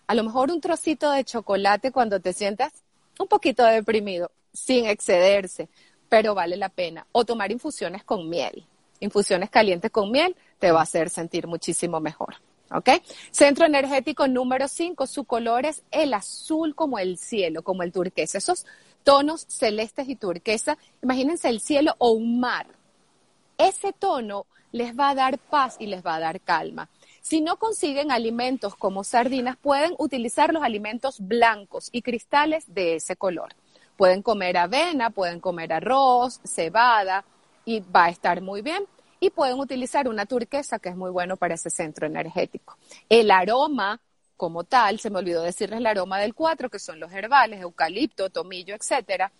A 0.06 0.14
lo 0.14 0.24
mejor 0.24 0.50
un 0.50 0.60
trocito 0.60 1.10
de 1.10 1.24
chocolate 1.24 1.92
cuando 1.92 2.20
te 2.20 2.32
sientas 2.32 2.72
un 3.18 3.28
poquito 3.28 3.64
deprimido, 3.64 4.30
sin 4.52 4.86
excederse, 4.86 5.68
pero 6.08 6.34
vale 6.34 6.56
la 6.56 6.68
pena. 6.68 7.06
O 7.12 7.24
tomar 7.24 7.50
infusiones 7.50 8.04
con 8.04 8.28
miel. 8.28 8.66
Infusiones 9.00 9.50
calientes 9.50 9.90
con 9.90 10.10
miel 10.10 10.36
te 10.58 10.72
va 10.72 10.80
a 10.80 10.82
hacer 10.82 11.10
sentir 11.10 11.46
muchísimo 11.46 12.00
mejor. 12.00 12.36
¿Ok? 12.70 12.90
Centro 13.30 13.64
energético 13.64 14.28
número 14.28 14.68
5, 14.68 15.06
su 15.06 15.24
color 15.24 15.64
es 15.64 15.82
el 15.90 16.12
azul 16.12 16.74
como 16.74 16.98
el 16.98 17.16
cielo, 17.16 17.62
como 17.62 17.82
el 17.82 17.92
turquesa. 17.92 18.38
Esos 18.38 18.66
tonos 19.04 19.46
celestes 19.48 20.08
y 20.08 20.16
turquesa, 20.16 20.76
imagínense 21.02 21.48
el 21.48 21.60
cielo 21.60 21.94
o 21.98 22.10
un 22.10 22.40
mar. 22.40 22.66
Ese 23.56 23.92
tono 23.92 24.46
les 24.70 24.94
va 24.98 25.10
a 25.10 25.14
dar 25.14 25.38
paz 25.38 25.76
y 25.78 25.86
les 25.86 26.04
va 26.04 26.16
a 26.16 26.20
dar 26.20 26.40
calma. 26.40 26.90
Si 27.22 27.40
no 27.40 27.56
consiguen 27.56 28.10
alimentos 28.10 28.74
como 28.74 29.02
sardinas, 29.02 29.56
pueden 29.56 29.94
utilizar 29.98 30.52
los 30.52 30.62
alimentos 30.62 31.16
blancos 31.20 31.88
y 31.90 32.02
cristales 32.02 32.64
de 32.68 32.96
ese 32.96 33.16
color. 33.16 33.54
Pueden 33.96 34.22
comer 34.22 34.58
avena, 34.58 35.10
pueden 35.10 35.40
comer 35.40 35.72
arroz, 35.72 36.40
cebada 36.44 37.24
y 37.68 37.80
va 37.80 38.06
a 38.06 38.08
estar 38.08 38.40
muy 38.40 38.62
bien. 38.62 38.86
Y 39.20 39.28
pueden 39.28 39.58
utilizar 39.58 40.08
una 40.08 40.24
turquesa 40.24 40.78
que 40.78 40.88
es 40.88 40.96
muy 40.96 41.10
bueno 41.10 41.36
para 41.36 41.54
ese 41.54 41.68
centro 41.68 42.06
energético. 42.06 42.78
El 43.10 43.30
aroma 43.30 44.00
como 44.38 44.64
tal, 44.64 45.00
se 45.00 45.10
me 45.10 45.18
olvidó 45.18 45.42
decirles 45.42 45.80
el 45.80 45.86
aroma 45.86 46.18
del 46.18 46.32
4, 46.32 46.70
que 46.70 46.78
son 46.78 46.98
los 46.98 47.12
herbales, 47.12 47.60
eucalipto, 47.60 48.30
tomillo, 48.30 48.74
etcétera. 48.74 49.32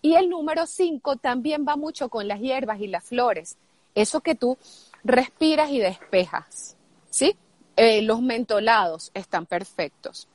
Y 0.00 0.14
el 0.14 0.30
número 0.30 0.66
5 0.66 1.16
también 1.16 1.66
va 1.68 1.76
mucho 1.76 2.08
con 2.08 2.26
las 2.26 2.40
hierbas 2.40 2.80
y 2.80 2.86
las 2.86 3.04
flores. 3.04 3.58
Eso 3.94 4.22
que 4.22 4.34
tú 4.34 4.56
respiras 5.02 5.70
y 5.70 5.78
despejas. 5.78 6.76
¿sí? 7.10 7.36
Eh, 7.76 8.00
los 8.00 8.22
mentolados 8.22 9.10
están 9.12 9.44
perfectos. 9.44 10.26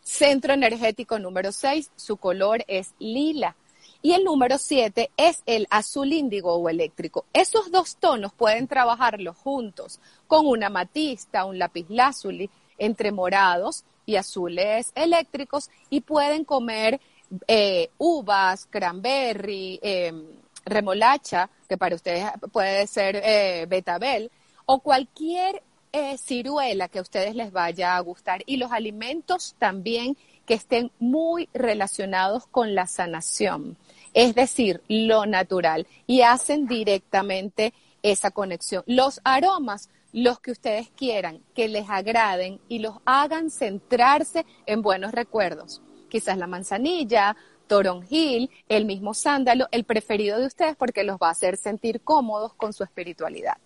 Centro 0.00 0.52
energético 0.52 1.18
número 1.18 1.50
6, 1.50 1.90
su 1.96 2.18
color 2.18 2.64
es 2.68 2.94
lila. 3.00 3.56
Y 4.04 4.12
el 4.12 4.22
número 4.22 4.58
7 4.58 5.12
es 5.16 5.42
el 5.46 5.66
azul 5.70 6.12
índigo 6.12 6.52
o 6.52 6.68
eléctrico. 6.68 7.24
Esos 7.32 7.70
dos 7.70 7.96
tonos 7.96 8.34
pueden 8.34 8.68
trabajarlos 8.68 9.34
juntos 9.34 9.98
con 10.26 10.46
una 10.46 10.68
matista, 10.68 11.46
un 11.46 11.58
lápiz 11.58 11.86
lazuli, 11.88 12.50
entre 12.76 13.12
morados 13.12 13.82
y 14.04 14.16
azules 14.16 14.92
eléctricos 14.94 15.70
y 15.88 16.02
pueden 16.02 16.44
comer 16.44 17.00
eh, 17.48 17.88
uvas, 17.96 18.66
cranberry, 18.66 19.80
em, 19.82 20.26
remolacha, 20.66 21.48
que 21.66 21.78
para 21.78 21.96
ustedes 21.96 22.26
puede 22.52 22.86
ser 22.86 23.22
eh, 23.24 23.64
betabel, 23.66 24.30
o 24.66 24.80
cualquier 24.80 25.62
eh, 25.94 26.18
ciruela 26.18 26.88
que 26.88 26.98
a 26.98 27.02
ustedes 27.02 27.34
les 27.34 27.52
vaya 27.52 27.96
a 27.96 28.00
gustar 28.00 28.42
y 28.44 28.58
los 28.58 28.70
alimentos 28.70 29.54
también 29.58 30.14
que 30.46 30.54
estén 30.54 30.90
muy 30.98 31.48
relacionados 31.54 32.46
con 32.46 32.74
la 32.74 32.86
sanación, 32.86 33.76
es 34.14 34.34
decir, 34.34 34.80
lo 34.88 35.26
natural 35.26 35.86
y 36.06 36.22
hacen 36.22 36.66
directamente 36.66 37.74
esa 38.02 38.30
conexión. 38.30 38.84
Los 38.86 39.20
aromas, 39.24 39.90
los 40.12 40.40
que 40.40 40.52
ustedes 40.52 40.90
quieran, 40.96 41.40
que 41.54 41.68
les 41.68 41.90
agraden 41.90 42.60
y 42.68 42.78
los 42.78 42.98
hagan 43.04 43.50
centrarse 43.50 44.46
en 44.66 44.82
buenos 44.82 45.12
recuerdos. 45.12 45.82
Quizás 46.08 46.38
la 46.38 46.46
manzanilla, 46.46 47.36
toronjil, 47.66 48.50
el 48.68 48.84
mismo 48.84 49.14
sándalo, 49.14 49.66
el 49.72 49.84
preferido 49.84 50.38
de 50.38 50.46
ustedes 50.46 50.76
porque 50.76 51.02
los 51.02 51.16
va 51.16 51.28
a 51.28 51.32
hacer 51.32 51.56
sentir 51.56 52.00
cómodos 52.02 52.54
con 52.54 52.72
su 52.72 52.84
espiritualidad. 52.84 53.56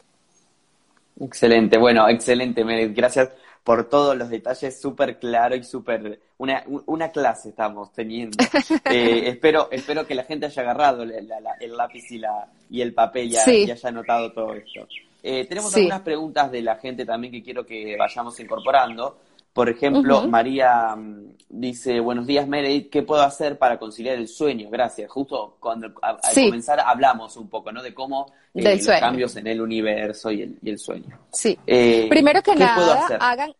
Excelente, 1.20 1.76
bueno, 1.78 2.08
excelente, 2.08 2.64
Meredith. 2.64 2.96
Gracias 2.96 3.30
por 3.64 3.88
todos 3.88 4.16
los 4.16 4.28
detalles, 4.28 4.80
súper 4.80 5.18
claro 5.18 5.56
y 5.56 5.64
súper... 5.64 6.20
Una, 6.38 6.62
una 6.86 7.10
clase 7.10 7.50
estamos 7.50 7.92
teniendo. 7.92 8.36
Eh, 8.90 9.28
espero, 9.28 9.68
espero 9.70 10.06
que 10.06 10.14
la 10.14 10.24
gente 10.24 10.46
haya 10.46 10.62
agarrado 10.62 11.02
el 11.02 11.76
lápiz 11.76 12.10
y, 12.10 12.18
la, 12.18 12.48
y 12.70 12.80
el 12.80 12.94
papel 12.94 13.30
y, 13.30 13.36
haya 13.36 13.90
notado 13.90 14.32
todo 14.32 14.54
esto. 14.54 14.86
Eh, 15.22 15.46
tenemos 15.46 15.74
algunas 15.74 16.00
preguntas 16.00 16.50
de 16.50 16.62
la 16.62 16.76
gente 16.76 17.04
también 17.04 17.32
que 17.32 17.42
quiero 17.42 17.66
que 17.66 17.96
vayamos 17.96 18.38
incorporando. 18.40 19.18
Por 19.52 19.68
ejemplo, 19.68 20.28
María 20.28 20.94
mm, 20.96 21.36
dice, 21.48 22.00
buenos 22.00 22.26
días 22.26 22.46
Meredith, 22.46 22.90
¿qué 22.90 23.02
puedo 23.02 23.22
hacer 23.22 23.58
para 23.58 23.78
conciliar 23.78 24.16
el 24.16 24.28
sueño? 24.28 24.68
Gracias. 24.70 25.10
Justo 25.10 25.56
cuando 25.58 25.92
al 26.02 26.18
comenzar 26.34 26.80
hablamos 26.80 27.36
un 27.36 27.48
poco, 27.48 27.72
¿no? 27.72 27.82
De 27.82 27.94
cómo 27.94 28.32
eh, 28.54 28.76
los 28.76 28.86
cambios 28.86 29.36
en 29.36 29.46
el 29.46 29.60
universo 29.60 30.30
y 30.30 30.58
el, 30.62 30.78
sueño. 30.78 31.18
Sí. 31.32 31.58
Eh, 31.66 32.06
Primero 32.08 32.42
que 32.42 32.54
nada, 32.54 33.18
hagan, 33.20 33.52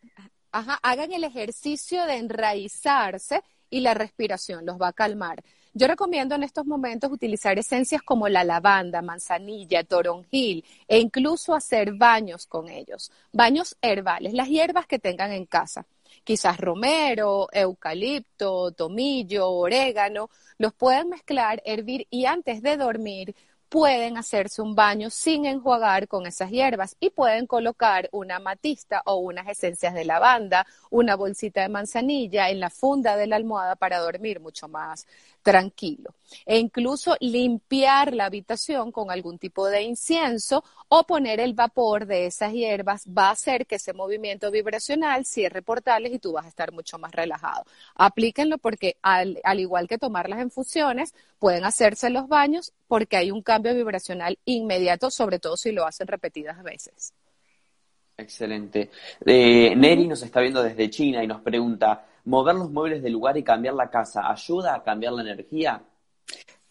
hagan 0.52 1.12
el 1.12 1.24
ejercicio 1.24 2.04
de 2.04 2.16
enraizarse 2.16 3.42
y 3.70 3.80
la 3.80 3.94
respiración 3.94 4.64
los 4.66 4.80
va 4.80 4.88
a 4.88 4.92
calmar. 4.92 5.42
Yo 5.78 5.86
recomiendo 5.86 6.34
en 6.34 6.42
estos 6.42 6.66
momentos 6.66 7.12
utilizar 7.12 7.56
esencias 7.56 8.02
como 8.02 8.28
la 8.28 8.42
lavanda, 8.42 9.00
manzanilla, 9.00 9.84
toronjil 9.84 10.64
e 10.88 10.98
incluso 10.98 11.54
hacer 11.54 11.92
baños 11.92 12.48
con 12.48 12.68
ellos, 12.68 13.12
baños 13.32 13.76
herbales, 13.80 14.32
las 14.34 14.48
hierbas 14.48 14.88
que 14.88 14.98
tengan 14.98 15.30
en 15.30 15.46
casa. 15.46 15.86
Quizás 16.24 16.58
romero, 16.58 17.46
eucalipto, 17.52 18.72
tomillo, 18.72 19.50
orégano, 19.52 20.30
los 20.58 20.74
pueden 20.74 21.10
mezclar, 21.10 21.62
hervir 21.64 22.08
y 22.10 22.24
antes 22.24 22.60
de 22.60 22.76
dormir 22.76 23.36
pueden 23.68 24.16
hacerse 24.16 24.62
un 24.62 24.74
baño 24.74 25.10
sin 25.10 25.44
enjuagar 25.44 26.08
con 26.08 26.26
esas 26.26 26.50
hierbas 26.50 26.96
y 27.00 27.10
pueden 27.10 27.46
colocar 27.46 28.08
una 28.12 28.38
matista 28.38 29.02
o 29.04 29.16
unas 29.16 29.46
esencias 29.46 29.94
de 29.94 30.04
lavanda, 30.04 30.66
una 30.90 31.16
bolsita 31.16 31.62
de 31.62 31.68
manzanilla 31.68 32.50
en 32.50 32.60
la 32.60 32.70
funda 32.70 33.16
de 33.16 33.26
la 33.26 33.36
almohada 33.36 33.76
para 33.76 33.98
dormir 33.98 34.40
mucho 34.40 34.68
más 34.68 35.06
tranquilo. 35.48 36.14
E 36.44 36.58
incluso 36.58 37.16
limpiar 37.20 38.12
la 38.12 38.26
habitación 38.26 38.92
con 38.92 39.10
algún 39.10 39.38
tipo 39.38 39.66
de 39.66 39.80
incienso 39.80 40.62
o 40.88 41.04
poner 41.04 41.40
el 41.40 41.54
vapor 41.54 42.04
de 42.04 42.26
esas 42.26 42.52
hierbas 42.52 43.06
va 43.06 43.28
a 43.28 43.30
hacer 43.30 43.66
que 43.66 43.76
ese 43.76 43.94
movimiento 43.94 44.50
vibracional 44.50 45.24
cierre 45.24 45.62
portales 45.62 46.12
y 46.12 46.18
tú 46.18 46.32
vas 46.32 46.44
a 46.44 46.48
estar 46.48 46.70
mucho 46.70 46.98
más 46.98 47.12
relajado. 47.12 47.64
Aplíquenlo 47.94 48.58
porque 48.58 48.98
al, 49.00 49.40
al 49.42 49.58
igual 49.58 49.88
que 49.88 49.96
tomar 49.96 50.28
las 50.28 50.42
infusiones, 50.42 51.14
pueden 51.38 51.64
hacerse 51.64 52.10
los 52.10 52.28
baños 52.28 52.74
porque 52.86 53.16
hay 53.16 53.30
un 53.30 53.40
cambio 53.40 53.74
vibracional 53.74 54.38
inmediato, 54.44 55.10
sobre 55.10 55.38
todo 55.38 55.56
si 55.56 55.72
lo 55.72 55.86
hacen 55.86 56.08
repetidas 56.08 56.62
veces. 56.62 57.14
Excelente. 58.18 58.90
Eh, 59.24 59.76
Neri 59.76 60.08
nos 60.08 60.22
está 60.24 60.40
viendo 60.40 60.60
desde 60.60 60.90
China 60.90 61.22
y 61.22 61.28
nos 61.28 61.40
pregunta, 61.40 62.04
¿mover 62.24 62.56
los 62.56 62.68
muebles 62.68 63.00
del 63.00 63.12
lugar 63.12 63.36
y 63.36 63.44
cambiar 63.44 63.74
la 63.74 63.88
casa 63.88 64.28
ayuda 64.28 64.74
a 64.74 64.82
cambiar 64.82 65.12
la 65.12 65.22
energía? 65.22 65.80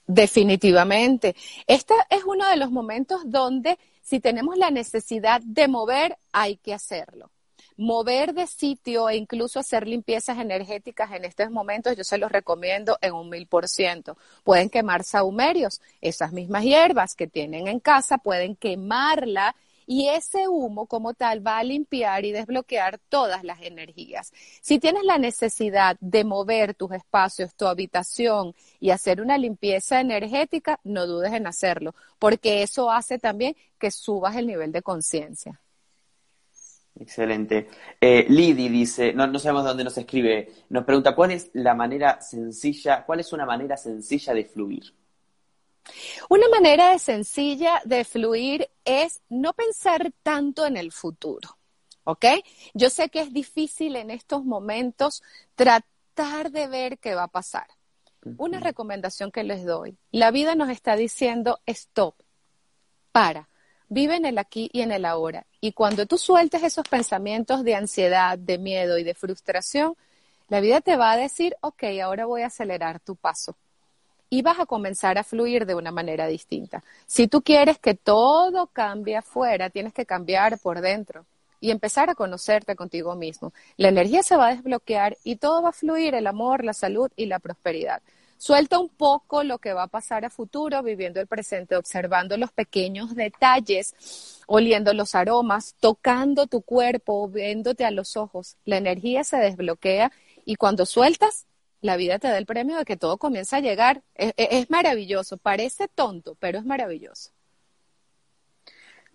Definitivamente. 0.06 1.38
Este 1.66 1.94
es 2.10 2.26
uno 2.26 2.50
de 2.50 2.58
los 2.58 2.70
momentos 2.70 3.22
donde 3.26 3.80
si 4.02 4.20
tenemos 4.20 4.58
la 4.58 4.72
necesidad 4.72 5.40
de 5.42 5.70
mover, 5.70 6.18
hay 6.34 6.58
que 6.58 6.74
hacerlo 6.74 7.32
mover 7.78 8.34
de 8.34 8.48
sitio 8.48 9.08
e 9.08 9.16
incluso 9.16 9.60
hacer 9.60 9.88
limpiezas 9.88 10.40
energéticas 10.40 11.12
en 11.12 11.26
estos 11.26 11.52
momentos, 11.52 11.96
yo 11.96 12.04
se 12.04 12.18
los 12.18 12.32
recomiendo 12.32 12.98
en 13.02 13.14
un 13.14 13.30
mil 13.30 13.46
por 13.48 13.68
ciento. 13.68 14.18
Pueden 14.44 14.70
quemar 14.70 15.04
saumerios, 15.04 15.80
esas 16.02 16.34
mismas 16.34 16.64
hierbas 16.64 17.16
que 17.16 17.28
tienen 17.28 17.68
en 17.68 17.80
casa, 17.80 18.18
pueden 18.18 18.56
quemarla 18.56 19.56
y 19.88 20.10
ese 20.10 20.50
humo 20.50 20.86
como 20.86 21.14
tal 21.14 21.46
va 21.46 21.58
a 21.58 21.64
limpiar 21.64 22.26
y 22.26 22.34
desbloquear 22.34 23.00
todas 23.10 23.44
las 23.46 23.62
energías. 23.62 24.34
Si 24.62 24.80
tienes 24.80 25.04
la 25.06 25.18
necesidad 25.18 25.98
de 26.02 26.26
mover 26.26 26.76
tus 26.76 26.92
espacios, 26.92 27.56
tu 27.56 27.66
habitación 27.66 28.54
y 28.82 28.92
hacer 28.92 29.22
una 29.22 29.38
limpieza 29.38 30.02
energética, 30.02 30.80
no 30.84 31.08
dudes 31.08 31.32
en 31.34 31.48
hacerlo, 31.48 31.96
porque 32.20 32.62
eso 32.62 32.92
hace 32.92 33.18
también 33.18 33.56
que 33.80 33.90
subas 33.90 34.36
el 34.36 34.46
nivel 34.46 34.74
de 34.74 34.82
conciencia. 34.82 35.60
Excelente. 37.00 37.70
Eh, 38.02 38.26
Lidi 38.28 38.70
dice, 38.70 39.14
no, 39.14 39.28
no 39.28 39.40
sabemos 39.40 39.64
dónde 39.64 39.84
nos 39.84 39.98
escribe, 39.98 40.52
nos 40.70 40.84
pregunta, 40.84 41.16
¿cuál 41.16 41.32
es 41.32 41.50
la 41.54 41.76
manera 41.76 42.20
sencilla, 42.22 43.06
cuál 43.06 43.22
es 43.22 43.32
una 43.32 43.46
manera 43.46 43.78
sencilla 43.78 44.34
de 44.34 44.44
fluir? 44.44 44.94
Una 46.30 46.48
manera 46.50 46.98
sencilla 47.00 47.82
de 47.86 48.04
fluir 48.04 48.70
es 48.86 49.22
no 49.30 49.54
pensar 49.54 50.12
tanto 50.24 50.66
en 50.66 50.78
el 50.78 50.92
futuro, 50.92 51.58
¿ok? 52.04 52.26
Yo 52.74 52.90
sé 52.90 53.10
que 53.10 53.22
es 53.22 53.34
difícil 53.34 53.96
en 53.96 54.12
estos 54.12 54.44
momentos 54.44 55.24
tratar 55.56 56.52
de 56.52 56.68
ver 56.68 57.00
qué 57.00 57.16
va 57.16 57.24
a 57.24 57.28
pasar. 57.28 57.68
Una 58.38 58.60
recomendación 58.60 59.32
que 59.32 59.44
les 59.44 59.64
doy, 59.64 59.98
la 60.12 60.32
vida 60.32 60.56
nos 60.56 60.70
está 60.70 60.98
diciendo 60.98 61.60
stop, 61.66 62.16
para, 63.14 63.48
vive 63.88 64.16
en 64.16 64.26
el 64.26 64.38
aquí 64.38 64.70
y 64.74 64.82
en 64.82 64.92
el 64.92 65.06
ahora. 65.06 65.46
Y 65.62 65.72
cuando 65.72 66.06
tú 66.06 66.18
sueltes 66.18 66.62
esos 66.64 66.88
pensamientos 66.88 67.64
de 67.64 67.76
ansiedad, 67.76 68.38
de 68.38 68.58
miedo 68.58 68.98
y 68.98 69.04
de 69.04 69.14
frustración, 69.14 69.96
la 70.50 70.60
vida 70.60 70.82
te 70.82 70.98
va 70.98 71.12
a 71.12 71.18
decir, 71.18 71.56
ok, 71.62 71.84
ahora 72.04 72.26
voy 72.26 72.42
a 72.42 72.48
acelerar 72.48 73.00
tu 73.00 73.16
paso. 73.16 73.56
Y 74.30 74.42
vas 74.42 74.60
a 74.60 74.66
comenzar 74.66 75.18
a 75.18 75.24
fluir 75.24 75.66
de 75.66 75.76
una 75.76 75.92
manera 75.92 76.28
distinta. 76.28 76.84
Si 77.06 77.28
tú 77.28 77.42
quieres 77.42 77.80
que 77.80 77.94
todo 77.94 78.68
cambie 78.68 79.18
afuera, 79.18 79.70
tienes 79.70 79.94
que 79.94 80.06
cambiar 80.06 80.60
por 80.60 80.82
dentro 80.82 81.26
y 81.60 81.72
empezar 81.72 82.10
a 82.10 82.16
conocerte 82.16 82.76
contigo 82.76 83.16
mismo. 83.16 83.54
La 83.78 83.90
energía 83.90 84.24
se 84.24 84.36
va 84.36 84.48
a 84.48 84.56
desbloquear 84.56 85.18
y 85.24 85.38
todo 85.38 85.62
va 85.62 85.70
a 85.70 85.74
fluir, 85.74 86.14
el 86.16 86.28
amor, 86.28 86.64
la 86.64 86.74
salud 86.74 87.10
y 87.16 87.26
la 87.26 87.40
prosperidad. 87.40 88.02
Suelta 88.40 88.78
un 88.78 88.90
poco 88.90 89.44
lo 89.44 89.58
que 89.58 89.74
va 89.74 89.84
a 89.84 89.88
pasar 89.88 90.24
a 90.24 90.30
futuro, 90.30 90.84
viviendo 90.84 91.20
el 91.20 91.26
presente, 91.26 91.76
observando 91.76 92.38
los 92.38 92.52
pequeños 92.52 93.16
detalles, 93.16 94.44
oliendo 94.46 94.94
los 94.94 95.16
aromas, 95.16 95.76
tocando 95.80 96.46
tu 96.46 96.62
cuerpo, 96.62 97.28
viéndote 97.28 97.84
a 97.84 97.90
los 97.90 98.16
ojos. 98.16 98.56
La 98.64 98.78
energía 98.78 99.24
se 99.24 99.38
desbloquea 99.38 100.12
y 100.46 100.56
cuando 100.56 100.86
sueltas, 100.86 101.47
la 101.82 101.98
vida 101.98 102.20
te 102.20 102.28
da 102.28 102.38
el 102.38 102.46
premio 102.46 102.78
de 102.78 102.86
que 102.86 102.98
todo 102.98 103.18
comienza 103.18 103.58
a 103.58 103.62
llegar. 103.62 104.04
Es, 104.16 104.34
es 104.38 104.70
maravilloso, 104.70 105.38
parece 105.38 105.88
tonto, 105.88 106.36
pero 106.40 106.60
es 106.60 106.66
maravilloso. 106.66 107.32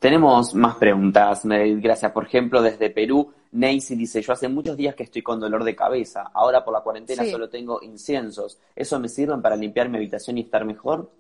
Tenemos 0.03 0.53
más 0.57 0.75
preguntas, 0.75 1.43
Gracias. 1.45 2.11
Por 2.11 2.27
ejemplo, 2.27 2.61
desde 2.61 2.91
Perú, 2.91 3.33
Neisy 3.53 3.95
dice, 3.95 4.21
yo 4.21 4.33
hace 4.33 4.49
muchos 4.49 4.77
días 4.77 4.97
que 4.97 5.05
estoy 5.05 5.23
con 5.23 5.39
dolor 5.39 5.63
de 5.63 5.77
cabeza. 5.77 6.29
Ahora 6.35 6.65
por 6.65 6.75
la 6.75 6.81
cuarentena 6.81 7.25
solo 7.25 7.49
tengo 7.49 7.81
inciensos. 7.83 8.59
¿Eso 8.75 8.99
me 8.99 9.09
sirve 9.09 9.39
para 9.39 9.55
limpiar 9.55 9.89
mi 9.89 9.99
habitación 9.99 10.39
y 10.39 10.41
estar 10.41 10.65
mejor? 10.65 11.13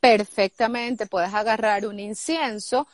Perfectamente. 0.00 1.06
Puedes 1.06 1.32
agarrar 1.32 1.86
un 1.86 2.00
incienso, 2.00 2.88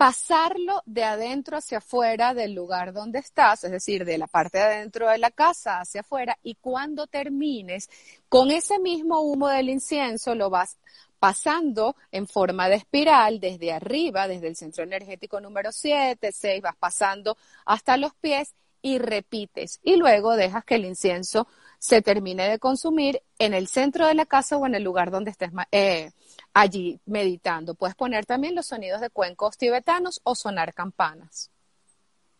pasarlo 0.00 0.82
de 0.86 1.04
adentro 1.04 1.58
hacia 1.58 1.76
afuera 1.76 2.32
del 2.32 2.54
lugar 2.54 2.94
donde 2.94 3.18
estás, 3.18 3.64
es 3.64 3.70
decir, 3.70 4.06
de 4.06 4.16
la 4.16 4.28
parte 4.28 4.56
de 4.56 4.64
adentro 4.64 5.10
de 5.10 5.18
la 5.18 5.30
casa 5.30 5.78
hacia 5.78 6.00
afuera, 6.00 6.38
y 6.42 6.54
cuando 6.54 7.06
termines, 7.06 7.90
con 8.26 8.50
ese 8.50 8.78
mismo 8.78 9.20
humo 9.20 9.48
del 9.48 9.68
incienso 9.68 10.34
lo 10.34 10.48
vas 10.48 10.78
pasando 11.18 11.96
en 12.12 12.26
forma 12.26 12.70
de 12.70 12.76
espiral 12.76 13.40
desde 13.40 13.74
arriba, 13.74 14.26
desde 14.26 14.48
el 14.48 14.56
centro 14.56 14.84
energético 14.84 15.38
número 15.38 15.70
7, 15.70 16.32
6, 16.32 16.62
vas 16.62 16.76
pasando 16.76 17.36
hasta 17.66 17.98
los 17.98 18.14
pies 18.14 18.54
y 18.80 18.96
repites. 18.96 19.80
Y 19.82 19.96
luego 19.96 20.34
dejas 20.34 20.64
que 20.64 20.76
el 20.76 20.86
incienso 20.86 21.46
se 21.78 22.00
termine 22.00 22.48
de 22.48 22.58
consumir 22.58 23.22
en 23.38 23.52
el 23.52 23.68
centro 23.68 24.06
de 24.06 24.14
la 24.14 24.24
casa 24.24 24.56
o 24.56 24.64
en 24.64 24.74
el 24.74 24.82
lugar 24.82 25.10
donde 25.10 25.30
estés 25.30 25.50
eh, 25.72 26.12
allí 26.54 27.00
meditando. 27.06 27.74
Puedes 27.74 27.94
poner 27.94 28.26
también 28.26 28.54
los 28.54 28.66
sonidos 28.66 29.00
de 29.00 29.10
cuencos 29.10 29.56
tibetanos 29.56 30.20
o 30.24 30.34
sonar 30.34 30.74
campanas. 30.74 31.50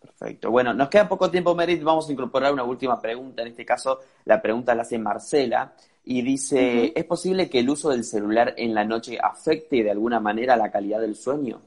Perfecto. 0.01 0.51
Bueno, 0.51 0.73
nos 0.73 0.89
queda 0.89 1.09
poco 1.09 1.31
tiempo, 1.31 1.55
Merit. 1.55 1.83
Vamos 1.83 2.09
a 2.09 2.13
incorporar 2.13 2.53
una 2.53 2.65
última 2.65 2.99
pregunta. 3.01 3.43
En 3.43 3.49
este 3.49 3.67
caso, 3.67 4.01
la 4.25 4.41
pregunta 4.41 4.75
la 4.75 4.83
hace 4.83 4.99
Marcela 4.99 5.75
y 6.05 6.23
dice, 6.23 6.93
¿es 6.97 7.05
posible 7.05 7.51
que 7.51 7.59
el 7.59 7.69
uso 7.69 7.91
del 7.91 8.05
celular 8.05 8.55
en 8.57 8.75
la 8.75 8.85
noche 8.85 9.19
afecte 9.23 9.83
de 9.83 9.91
alguna 9.91 10.19
manera 10.19 10.57
la 10.57 10.71
calidad 10.71 11.01
del 11.01 11.17
sueño? 11.17 11.61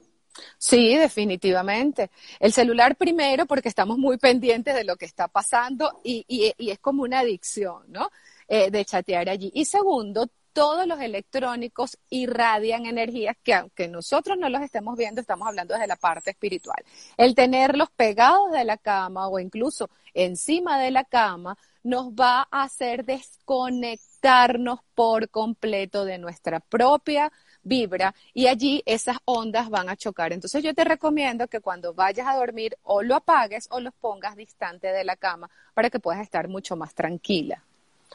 Sí, 0.57 0.97
definitivamente. 0.97 2.09
El 2.39 2.53
celular 2.53 2.95
primero 2.95 3.45
porque 3.45 3.69
estamos 3.69 3.99
muy 3.99 4.17
pendientes 4.17 4.73
de 4.73 4.83
lo 4.83 4.95
que 4.95 5.05
está 5.05 5.27
pasando 5.27 6.01
y, 6.03 6.25
y, 6.27 6.71
es 6.71 6.79
como 6.79 7.03
una 7.03 7.19
adicción, 7.19 7.83
¿no? 7.89 8.09
Eh, 8.47 8.71
de 8.71 8.83
chatear 8.83 9.29
allí. 9.29 9.51
Y 9.53 9.65
segundo, 9.65 10.27
todos 10.53 10.87
los 10.87 11.01
electrónicos 11.01 11.97
irradian 12.09 12.85
energías 12.85 13.35
que 13.43 13.53
aunque 13.53 13.87
nosotros 13.87 14.37
no 14.37 14.49
los 14.49 14.61
estemos 14.61 14.95
viendo, 14.95 15.19
estamos 15.19 15.47
hablando 15.47 15.73
desde 15.73 15.87
la 15.87 15.95
parte 15.95 16.29
espiritual. 16.29 16.83
El 17.17 17.35
tenerlos 17.35 17.89
pegados 17.91 18.51
de 18.51 18.63
la 18.63 18.77
cama 18.77 19.27
o 19.27 19.39
incluso 19.39 19.89
encima 20.13 20.79
de 20.79 20.91
la 20.91 21.03
cama 21.03 21.57
nos 21.83 22.11
va 22.11 22.47
a 22.49 22.63
hacer 22.63 23.03
desconectarnos 23.03 24.79
por 24.95 25.29
completo 25.29 26.05
de 26.05 26.17
nuestra 26.17 26.59
propia 26.59 27.31
vibra 27.63 28.13
y 28.33 28.47
allí 28.47 28.83
esas 28.85 29.17
ondas 29.25 29.69
van 29.69 29.89
a 29.89 29.95
chocar. 29.95 30.33
Entonces 30.33 30.63
yo 30.63 30.73
te 30.73 30.83
recomiendo 30.83 31.47
que 31.47 31.61
cuando 31.61 31.93
vayas 31.93 32.27
a 32.27 32.35
dormir 32.35 32.77
o 32.83 33.01
lo 33.01 33.15
apagues 33.15 33.67
o 33.71 33.79
los 33.79 33.93
pongas 33.95 34.35
distante 34.35 34.87
de 34.87 35.03
la 35.03 35.15
cama 35.15 35.49
para 35.73 35.89
que 35.89 35.99
puedas 35.99 36.21
estar 36.21 36.47
mucho 36.47 36.75
más 36.75 36.93
tranquila. 36.93 37.63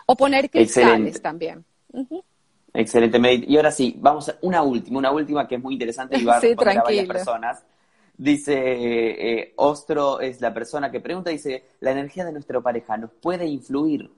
O 0.06 0.16
poner 0.16 0.48
cristales 0.50 1.20
también. 1.20 1.64
Excelente, 2.78 3.18
Y 3.48 3.56
ahora 3.56 3.72
sí, 3.72 3.96
vamos 3.98 4.28
a 4.28 4.38
una 4.40 4.62
última, 4.62 4.98
una 5.00 5.10
última 5.10 5.48
que 5.48 5.56
es 5.56 5.60
muy 5.60 5.74
interesante 5.74 6.16
y 6.16 6.24
va 6.24 6.36
a 6.36 6.40
responder 6.40 6.78
a 6.78 6.82
varias 6.84 7.06
personas. 7.08 7.64
Dice, 8.16 8.54
eh, 8.56 9.52
Ostro 9.56 10.20
es 10.20 10.40
la 10.40 10.54
persona 10.54 10.88
que 10.88 11.00
pregunta, 11.00 11.30
dice, 11.30 11.64
¿la 11.80 11.90
energía 11.90 12.24
de 12.24 12.30
nuestra 12.30 12.60
pareja 12.60 12.96
nos 12.96 13.10
puede 13.10 13.46
influir? 13.46 14.08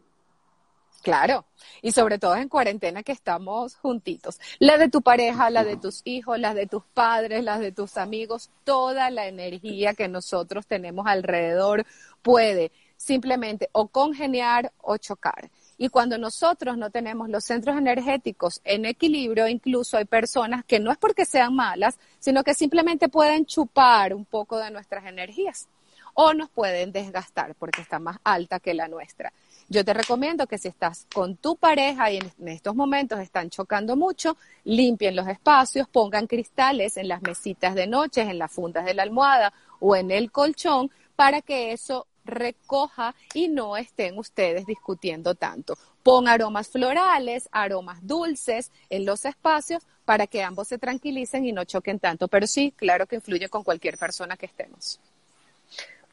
Claro, 1.00 1.46
y 1.80 1.92
sobre 1.92 2.18
todo 2.18 2.36
en 2.36 2.50
cuarentena 2.50 3.02
que 3.02 3.12
estamos 3.12 3.76
juntitos. 3.76 4.38
La 4.58 4.76
de 4.76 4.90
tu 4.90 5.00
pareja, 5.00 5.48
la 5.48 5.64
de 5.64 5.78
tus 5.78 6.02
hijos, 6.04 6.38
las 6.38 6.54
de 6.54 6.66
tus 6.66 6.82
padres, 6.92 7.42
las 7.42 7.60
de 7.60 7.72
tus 7.72 7.96
amigos, 7.96 8.50
toda 8.64 9.08
la 9.08 9.26
energía 9.26 9.94
que 9.94 10.08
nosotros 10.08 10.66
tenemos 10.66 11.06
alrededor 11.06 11.86
puede 12.20 12.72
simplemente 12.98 13.70
o 13.72 13.88
congeniar 13.88 14.70
o 14.82 14.98
chocar. 14.98 15.50
Y 15.82 15.88
cuando 15.88 16.18
nosotros 16.18 16.76
no 16.76 16.90
tenemos 16.90 17.30
los 17.30 17.42
centros 17.42 17.74
energéticos 17.74 18.60
en 18.64 18.84
equilibrio, 18.84 19.48
incluso 19.48 19.96
hay 19.96 20.04
personas 20.04 20.62
que 20.66 20.78
no 20.78 20.92
es 20.92 20.98
porque 20.98 21.24
sean 21.24 21.56
malas, 21.56 21.98
sino 22.18 22.44
que 22.44 22.52
simplemente 22.52 23.08
pueden 23.08 23.46
chupar 23.46 24.12
un 24.12 24.26
poco 24.26 24.58
de 24.58 24.70
nuestras 24.70 25.06
energías 25.06 25.68
o 26.12 26.34
nos 26.34 26.50
pueden 26.50 26.92
desgastar 26.92 27.54
porque 27.54 27.80
está 27.80 27.98
más 27.98 28.18
alta 28.24 28.60
que 28.60 28.74
la 28.74 28.88
nuestra. 28.88 29.32
Yo 29.70 29.82
te 29.82 29.94
recomiendo 29.94 30.46
que 30.46 30.58
si 30.58 30.68
estás 30.68 31.06
con 31.14 31.36
tu 31.36 31.56
pareja 31.56 32.10
y 32.10 32.18
en 32.18 32.48
estos 32.48 32.74
momentos 32.74 33.18
están 33.18 33.48
chocando 33.48 33.96
mucho, 33.96 34.36
limpien 34.64 35.16
los 35.16 35.28
espacios, 35.28 35.88
pongan 35.88 36.26
cristales 36.26 36.98
en 36.98 37.08
las 37.08 37.22
mesitas 37.22 37.74
de 37.74 37.86
noche, 37.86 38.20
en 38.20 38.38
las 38.38 38.52
fundas 38.52 38.84
de 38.84 38.92
la 38.92 39.02
almohada 39.02 39.54
o 39.78 39.96
en 39.96 40.10
el 40.10 40.30
colchón 40.30 40.90
para 41.16 41.40
que 41.40 41.72
eso 41.72 42.06
recoja 42.24 43.14
y 43.34 43.48
no 43.48 43.76
estén 43.76 44.18
ustedes 44.18 44.66
discutiendo 44.66 45.34
tanto. 45.34 45.76
Pon 46.02 46.28
aromas 46.28 46.68
florales, 46.68 47.48
aromas 47.52 47.98
dulces 48.06 48.70
en 48.88 49.04
los 49.04 49.24
espacios 49.24 49.86
para 50.04 50.26
que 50.26 50.42
ambos 50.42 50.68
se 50.68 50.78
tranquilicen 50.78 51.44
y 51.44 51.52
no 51.52 51.64
choquen 51.64 51.98
tanto. 51.98 52.28
Pero 52.28 52.46
sí, 52.46 52.72
claro 52.76 53.06
que 53.06 53.16
influye 53.16 53.48
con 53.48 53.62
cualquier 53.62 53.98
persona 53.98 54.36
que 54.36 54.46
estemos. 54.46 54.98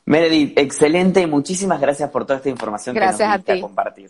Meredith, 0.05 0.57
excelente 0.57 1.21
y 1.21 1.27
muchísimas 1.27 1.81
gracias 1.81 2.09
por 2.09 2.25
toda 2.25 2.37
esta 2.37 2.49
información 2.49 2.95
que 2.95 3.01
nos 3.01 3.19
a, 3.19 3.33
a 3.33 3.61
compartir. 3.61 4.09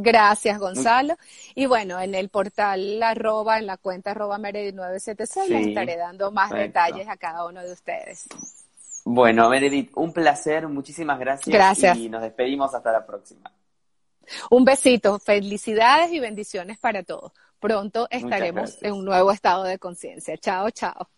Gracias, 0.00 0.58
Gonzalo. 0.60 1.16
Y 1.56 1.66
bueno, 1.66 2.00
en 2.00 2.14
el 2.14 2.28
portal 2.28 3.02
arroba, 3.02 3.58
en 3.58 3.66
la 3.66 3.76
cuenta 3.76 4.12
arroba 4.12 4.38
Meredith 4.38 4.76
976, 4.76 5.50
les 5.50 5.66
estaré 5.68 5.96
dando 5.96 6.30
más 6.30 6.50
detalles 6.50 7.08
a 7.08 7.16
cada 7.16 7.44
uno 7.46 7.62
de 7.62 7.72
ustedes. 7.72 8.28
Bueno, 9.04 9.48
Meredith, 9.48 9.90
un 9.94 10.12
placer, 10.12 10.68
muchísimas 10.68 11.18
gracias. 11.18 11.54
Gracias. 11.54 11.96
Y 11.96 12.08
nos 12.08 12.22
despedimos 12.22 12.74
hasta 12.74 12.92
la 12.92 13.06
próxima. 13.06 13.50
Un 14.50 14.64
besito, 14.64 15.18
felicidades 15.18 16.12
y 16.12 16.20
bendiciones 16.20 16.78
para 16.78 17.02
todos. 17.02 17.32
Pronto 17.58 18.06
estaremos 18.10 18.82
en 18.82 18.92
un 18.92 19.04
nuevo 19.04 19.32
estado 19.32 19.64
de 19.64 19.78
conciencia. 19.78 20.36
Chao, 20.36 20.70
chao. 20.70 21.08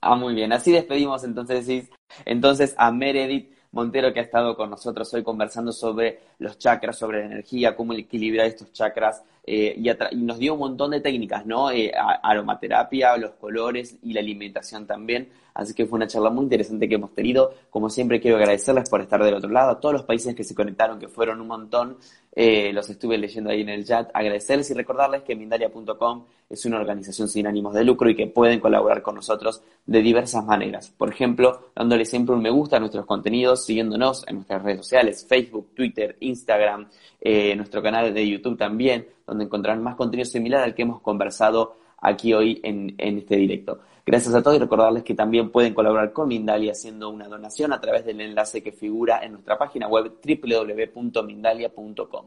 Ah, 0.00 0.14
muy 0.14 0.34
bien. 0.34 0.52
Así 0.52 0.72
despedimos 0.72 1.24
entonces, 1.24 1.88
entonces 2.24 2.74
a 2.76 2.90
Meredith 2.90 3.54
Montero 3.72 4.12
que 4.12 4.20
ha 4.20 4.24
estado 4.24 4.56
con 4.56 4.70
nosotros 4.70 5.12
hoy 5.14 5.22
conversando 5.22 5.72
sobre 5.72 6.20
los 6.40 6.58
chakras, 6.58 6.98
sobre 6.98 7.20
la 7.20 7.26
energía, 7.26 7.76
cómo 7.76 7.92
equilibrar 7.92 8.46
estos 8.46 8.72
chakras 8.72 9.22
eh, 9.44 9.74
y, 9.76 10.16
nos 10.16 10.38
dio 10.38 10.54
un 10.54 10.60
montón 10.60 10.90
de 10.90 11.00
técnicas, 11.00 11.46
¿no? 11.46 11.70
Eh, 11.70 11.92
aromaterapia, 11.94 13.16
los 13.16 13.32
colores 13.32 13.96
y 14.02 14.12
la 14.12 14.20
alimentación 14.20 14.86
también. 14.86 15.28
Así 15.54 15.74
que 15.74 15.86
fue 15.86 15.96
una 15.96 16.06
charla 16.06 16.30
muy 16.30 16.44
interesante 16.44 16.88
que 16.88 16.94
hemos 16.94 17.14
tenido. 17.14 17.52
Como 17.70 17.90
siempre, 17.90 18.20
quiero 18.20 18.36
agradecerles 18.36 18.88
por 18.88 19.00
estar 19.00 19.22
del 19.22 19.34
otro 19.34 19.50
lado, 19.50 19.72
a 19.72 19.80
todos 19.80 19.92
los 19.92 20.04
países 20.04 20.34
que 20.34 20.44
se 20.44 20.54
conectaron, 20.54 20.98
que 20.98 21.08
fueron 21.08 21.40
un 21.40 21.48
montón. 21.48 21.96
Eh, 22.32 22.72
los 22.72 22.88
estuve 22.88 23.18
leyendo 23.18 23.50
ahí 23.50 23.62
en 23.62 23.70
el 23.70 23.84
chat. 23.84 24.08
Agradecerles 24.14 24.70
y 24.70 24.74
recordarles 24.74 25.22
que 25.22 25.34
Mindalia.com 25.34 26.24
es 26.48 26.64
una 26.64 26.78
organización 26.78 27.28
sin 27.28 27.46
ánimos 27.46 27.74
de 27.74 27.84
lucro 27.84 28.08
y 28.08 28.14
que 28.14 28.26
pueden 28.26 28.60
colaborar 28.60 29.02
con 29.02 29.16
nosotros 29.16 29.62
de 29.86 30.00
diversas 30.00 30.44
maneras. 30.44 30.92
Por 30.96 31.10
ejemplo, 31.10 31.70
dándole 31.74 32.04
siempre 32.04 32.34
un 32.34 32.42
me 32.42 32.50
gusta 32.50 32.76
a 32.76 32.80
nuestros 32.80 33.06
contenidos, 33.06 33.64
siguiéndonos 33.64 34.26
en 34.28 34.36
nuestras 34.36 34.62
redes 34.62 34.78
sociales, 34.78 35.26
Facebook, 35.28 35.70
Twitter, 35.74 36.16
Instagram, 36.30 36.88
eh, 37.20 37.54
nuestro 37.56 37.82
canal 37.82 38.14
de 38.14 38.28
YouTube 38.28 38.56
también, 38.56 39.06
donde 39.26 39.44
encontrarán 39.44 39.82
más 39.82 39.96
contenido 39.96 40.24
similar 40.24 40.62
al 40.62 40.74
que 40.74 40.82
hemos 40.82 41.00
conversado 41.00 41.76
aquí 41.98 42.32
hoy 42.32 42.60
en, 42.64 42.94
en 42.98 43.18
este 43.18 43.36
directo. 43.36 43.80
Gracias 44.06 44.34
a 44.34 44.42
todos 44.42 44.56
y 44.56 44.60
recordarles 44.60 45.04
que 45.04 45.14
también 45.14 45.50
pueden 45.50 45.74
colaborar 45.74 46.12
con 46.12 46.28
Mindalia 46.28 46.72
haciendo 46.72 47.10
una 47.10 47.28
donación 47.28 47.72
a 47.72 47.80
través 47.80 48.04
del 48.04 48.20
enlace 48.20 48.62
que 48.62 48.72
figura 48.72 49.20
en 49.22 49.32
nuestra 49.32 49.58
página 49.58 49.86
web 49.86 50.12
www.mindalia.com. 50.24 52.26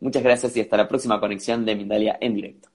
Muchas 0.00 0.22
gracias 0.22 0.56
y 0.56 0.60
hasta 0.60 0.76
la 0.76 0.88
próxima 0.88 1.20
conexión 1.20 1.64
de 1.64 1.76
Mindalia 1.76 2.18
en 2.20 2.34
directo. 2.34 2.68